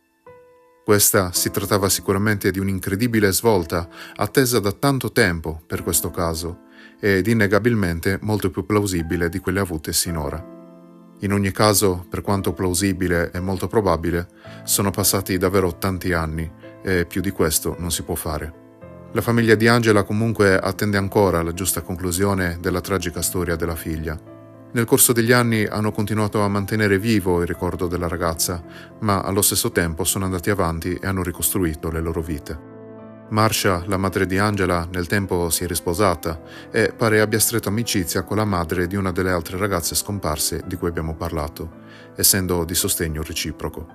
Questa 0.84 1.32
si 1.32 1.50
trattava 1.50 1.88
sicuramente 1.88 2.50
di 2.50 2.58
un'incredibile 2.58 3.32
svolta 3.32 3.88
attesa 4.16 4.58
da 4.58 4.72
tanto 4.72 5.12
tempo 5.12 5.62
per 5.64 5.82
questo 5.84 6.10
caso 6.10 6.64
ed 6.98 7.26
innegabilmente 7.26 8.18
molto 8.22 8.50
più 8.50 8.66
plausibile 8.66 9.28
di 9.28 9.38
quelle 9.38 9.60
avute 9.60 9.92
sinora. 9.92 10.54
In 11.20 11.32
ogni 11.32 11.52
caso, 11.52 12.04
per 12.08 12.20
quanto 12.20 12.52
plausibile 12.52 13.30
e 13.32 13.40
molto 13.40 13.68
probabile, 13.68 14.28
sono 14.64 14.90
passati 14.90 15.38
davvero 15.38 15.78
tanti 15.78 16.12
anni 16.12 16.50
e 16.82 17.06
più 17.06 17.20
di 17.20 17.30
questo 17.30 17.76
non 17.78 17.92
si 17.92 18.02
può 18.02 18.16
fare. 18.16 18.64
La 19.12 19.22
famiglia 19.22 19.54
di 19.54 19.68
Angela 19.68 20.02
comunque 20.02 20.58
attende 20.58 20.98
ancora 20.98 21.42
la 21.42 21.52
giusta 21.52 21.80
conclusione 21.80 22.58
della 22.60 22.80
tragica 22.80 23.22
storia 23.22 23.56
della 23.56 23.76
figlia. 23.76 24.34
Nel 24.76 24.84
corso 24.84 25.14
degli 25.14 25.32
anni 25.32 25.64
hanno 25.64 25.90
continuato 25.90 26.42
a 26.42 26.48
mantenere 26.48 26.98
vivo 26.98 27.40
il 27.40 27.46
ricordo 27.46 27.86
della 27.86 28.08
ragazza, 28.08 28.62
ma 29.00 29.22
allo 29.22 29.40
stesso 29.40 29.72
tempo 29.72 30.04
sono 30.04 30.26
andati 30.26 30.50
avanti 30.50 30.92
e 30.92 31.06
hanno 31.06 31.22
ricostruito 31.22 31.90
le 31.90 32.02
loro 32.02 32.20
vite. 32.20 32.58
Marcia, 33.30 33.82
la 33.86 33.96
madre 33.96 34.26
di 34.26 34.36
Angela, 34.36 34.86
nel 34.92 35.06
tempo 35.06 35.48
si 35.48 35.64
è 35.64 35.66
risposata 35.66 36.42
e 36.70 36.92
pare 36.94 37.22
abbia 37.22 37.38
stretto 37.38 37.70
amicizia 37.70 38.22
con 38.22 38.36
la 38.36 38.44
madre 38.44 38.86
di 38.86 38.96
una 38.96 39.12
delle 39.12 39.30
altre 39.30 39.56
ragazze 39.56 39.94
scomparse 39.94 40.62
di 40.66 40.76
cui 40.76 40.88
abbiamo 40.88 41.14
parlato, 41.14 41.70
essendo 42.14 42.62
di 42.64 42.74
sostegno 42.74 43.22
reciproco. 43.22 43.86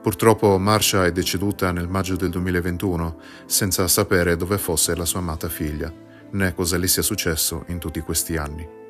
Purtroppo 0.00 0.56
Marcia 0.56 1.04
è 1.04 1.12
deceduta 1.12 1.70
nel 1.70 1.86
maggio 1.86 2.16
del 2.16 2.30
2021 2.30 3.20
senza 3.44 3.86
sapere 3.88 4.38
dove 4.38 4.56
fosse 4.56 4.96
la 4.96 5.04
sua 5.04 5.20
amata 5.20 5.50
figlia, 5.50 5.92
né 6.30 6.54
cosa 6.54 6.78
le 6.78 6.88
sia 6.88 7.02
successo 7.02 7.66
in 7.68 7.78
tutti 7.78 8.00
questi 8.00 8.38
anni. 8.38 8.83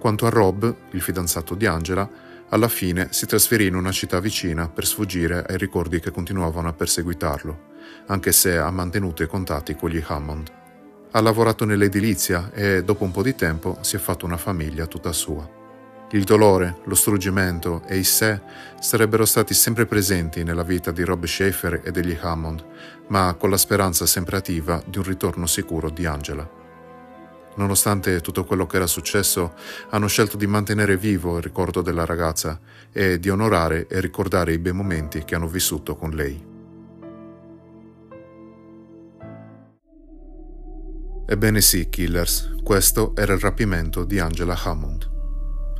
Quanto 0.00 0.26
a 0.26 0.30
Rob, 0.30 0.74
il 0.90 1.00
fidanzato 1.00 1.54
di 1.54 1.66
Angela, 1.66 2.08
alla 2.48 2.68
fine 2.68 3.08
si 3.10 3.26
trasferì 3.26 3.66
in 3.66 3.76
una 3.76 3.92
città 3.92 4.18
vicina 4.18 4.68
per 4.68 4.86
sfuggire 4.86 5.44
ai 5.46 5.56
ricordi 5.56 6.00
che 6.00 6.10
continuavano 6.10 6.66
a 6.66 6.72
perseguitarlo 6.72 7.68
anche 8.06 8.32
se 8.32 8.56
ha 8.56 8.70
mantenuto 8.70 9.22
i 9.22 9.28
contatti 9.28 9.74
con 9.74 9.90
gli 9.90 10.02
Hammond. 10.04 10.52
Ha 11.12 11.20
lavorato 11.20 11.64
nell'edilizia 11.64 12.50
e 12.52 12.84
dopo 12.84 13.04
un 13.04 13.10
po' 13.10 13.22
di 13.22 13.34
tempo 13.34 13.78
si 13.80 13.96
è 13.96 13.98
fatto 13.98 14.26
una 14.26 14.36
famiglia 14.36 14.86
tutta 14.86 15.12
sua. 15.12 15.58
Il 16.12 16.24
dolore, 16.24 16.78
lo 16.84 16.94
struggimento 16.96 17.82
e 17.86 17.98
i 17.98 18.04
sé 18.04 18.40
sarebbero 18.80 19.24
stati 19.24 19.54
sempre 19.54 19.86
presenti 19.86 20.42
nella 20.42 20.64
vita 20.64 20.90
di 20.90 21.04
Rob 21.04 21.24
Schaefer 21.24 21.82
e 21.84 21.90
degli 21.92 22.16
Hammond, 22.20 22.64
ma 23.08 23.34
con 23.38 23.50
la 23.50 23.56
speranza 23.56 24.06
sempre 24.06 24.36
attiva 24.36 24.82
di 24.84 24.98
un 24.98 25.04
ritorno 25.04 25.46
sicuro 25.46 25.88
di 25.88 26.06
Angela. 26.06 26.59
Nonostante 27.56 28.20
tutto 28.20 28.44
quello 28.44 28.66
che 28.66 28.76
era 28.76 28.86
successo, 28.86 29.54
hanno 29.90 30.06
scelto 30.06 30.36
di 30.36 30.46
mantenere 30.46 30.96
vivo 30.96 31.36
il 31.36 31.42
ricordo 31.42 31.82
della 31.82 32.04
ragazza 32.04 32.58
e 32.92 33.18
di 33.18 33.28
onorare 33.28 33.86
e 33.86 34.00
ricordare 34.00 34.52
i 34.52 34.58
bei 34.58 34.72
momenti 34.72 35.24
che 35.24 35.34
hanno 35.34 35.48
vissuto 35.48 35.96
con 35.96 36.10
lei. 36.10 36.48
Ebbene 41.26 41.60
sì, 41.60 41.88
Killers, 41.88 42.56
questo 42.62 43.14
era 43.14 43.34
il 43.34 43.40
rapimento 43.40 44.04
di 44.04 44.18
Angela 44.18 44.58
Hammond. 44.60 45.19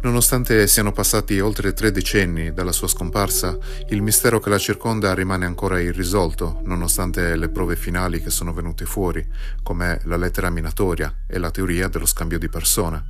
Nonostante 0.02 0.66
siano 0.66 0.92
passati 0.92 1.38
oltre 1.40 1.74
tre 1.74 1.90
decenni 1.90 2.54
dalla 2.54 2.72
sua 2.72 2.88
scomparsa, 2.88 3.58
il 3.90 4.00
mistero 4.00 4.40
che 4.40 4.48
la 4.48 4.56
circonda 4.56 5.12
rimane 5.12 5.44
ancora 5.44 5.78
irrisolto, 5.78 6.62
nonostante 6.64 7.36
le 7.36 7.50
prove 7.50 7.76
finali 7.76 8.22
che 8.22 8.30
sono 8.30 8.54
venute 8.54 8.86
fuori, 8.86 9.22
come 9.62 10.00
la 10.04 10.16
lettera 10.16 10.48
minatoria 10.48 11.24
e 11.26 11.38
la 11.38 11.50
teoria 11.50 11.88
dello 11.88 12.06
scambio 12.06 12.38
di 12.38 12.48
persone. 12.48 13.02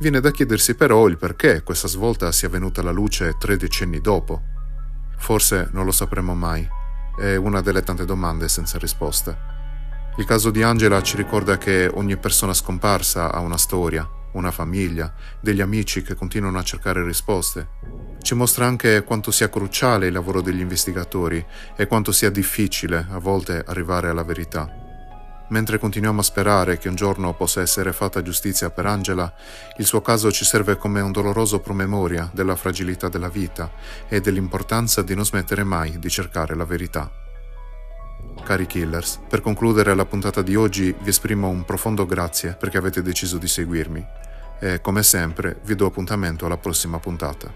Viene 0.00 0.20
da 0.20 0.30
chiedersi 0.30 0.76
però 0.76 1.08
il 1.08 1.16
perché 1.16 1.62
questa 1.64 1.88
svolta 1.88 2.30
sia 2.30 2.48
venuta 2.48 2.80
alla 2.80 2.92
luce 2.92 3.34
tre 3.36 3.56
decenni 3.56 4.00
dopo. 4.00 4.40
Forse 5.18 5.68
non 5.72 5.84
lo 5.84 5.92
sapremo 5.92 6.34
mai. 6.36 6.66
È 7.18 7.34
una 7.34 7.60
delle 7.60 7.82
tante 7.82 8.04
domande 8.04 8.48
senza 8.48 8.78
risposta. 8.78 9.36
Il 10.16 10.24
caso 10.26 10.50
di 10.50 10.62
Angela 10.62 11.02
ci 11.02 11.16
ricorda 11.16 11.58
che 11.58 11.90
ogni 11.92 12.16
persona 12.16 12.54
scomparsa 12.54 13.32
ha 13.32 13.40
una 13.40 13.58
storia, 13.58 14.08
una 14.32 14.50
famiglia, 14.50 15.12
degli 15.40 15.60
amici 15.60 16.02
che 16.02 16.14
continuano 16.14 16.58
a 16.58 16.62
cercare 16.62 17.04
risposte. 17.04 17.68
Ci 18.20 18.34
mostra 18.34 18.66
anche 18.66 19.02
quanto 19.02 19.30
sia 19.30 19.48
cruciale 19.48 20.06
il 20.06 20.12
lavoro 20.12 20.40
degli 20.40 20.60
investigatori 20.60 21.44
e 21.76 21.86
quanto 21.86 22.12
sia 22.12 22.30
difficile 22.30 23.06
a 23.10 23.18
volte 23.18 23.62
arrivare 23.66 24.08
alla 24.08 24.24
verità. 24.24 24.70
Mentre 25.50 25.78
continuiamo 25.78 26.20
a 26.20 26.24
sperare 26.24 26.78
che 26.78 26.88
un 26.88 26.94
giorno 26.94 27.34
possa 27.34 27.60
essere 27.60 27.92
fatta 27.92 28.22
giustizia 28.22 28.70
per 28.70 28.86
Angela, 28.86 29.32
il 29.78 29.84
suo 29.84 30.00
caso 30.00 30.30
ci 30.30 30.44
serve 30.44 30.76
come 30.76 31.00
un 31.00 31.10
doloroso 31.10 31.58
promemoria 31.58 32.30
della 32.32 32.54
fragilità 32.54 33.08
della 33.08 33.28
vita 33.28 33.70
e 34.08 34.20
dell'importanza 34.20 35.02
di 35.02 35.14
non 35.14 35.24
smettere 35.24 35.64
mai 35.64 35.98
di 35.98 36.08
cercare 36.08 36.54
la 36.54 36.64
verità. 36.64 37.10
Cari 38.42 38.66
killers, 38.66 39.20
per 39.28 39.40
concludere 39.40 39.94
la 39.94 40.04
puntata 40.04 40.42
di 40.42 40.56
oggi 40.56 40.94
vi 41.00 41.08
esprimo 41.08 41.48
un 41.48 41.64
profondo 41.64 42.06
grazie 42.06 42.56
perché 42.58 42.78
avete 42.78 43.02
deciso 43.02 43.38
di 43.38 43.46
seguirmi 43.46 44.06
e 44.58 44.80
come 44.80 45.02
sempre 45.02 45.60
vi 45.64 45.74
do 45.74 45.86
appuntamento 45.86 46.46
alla 46.46 46.56
prossima 46.56 46.98
puntata. 46.98 47.52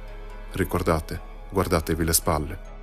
Ricordate, 0.53 1.20
guardatevi 1.50 2.05
le 2.05 2.12
spalle. 2.12 2.74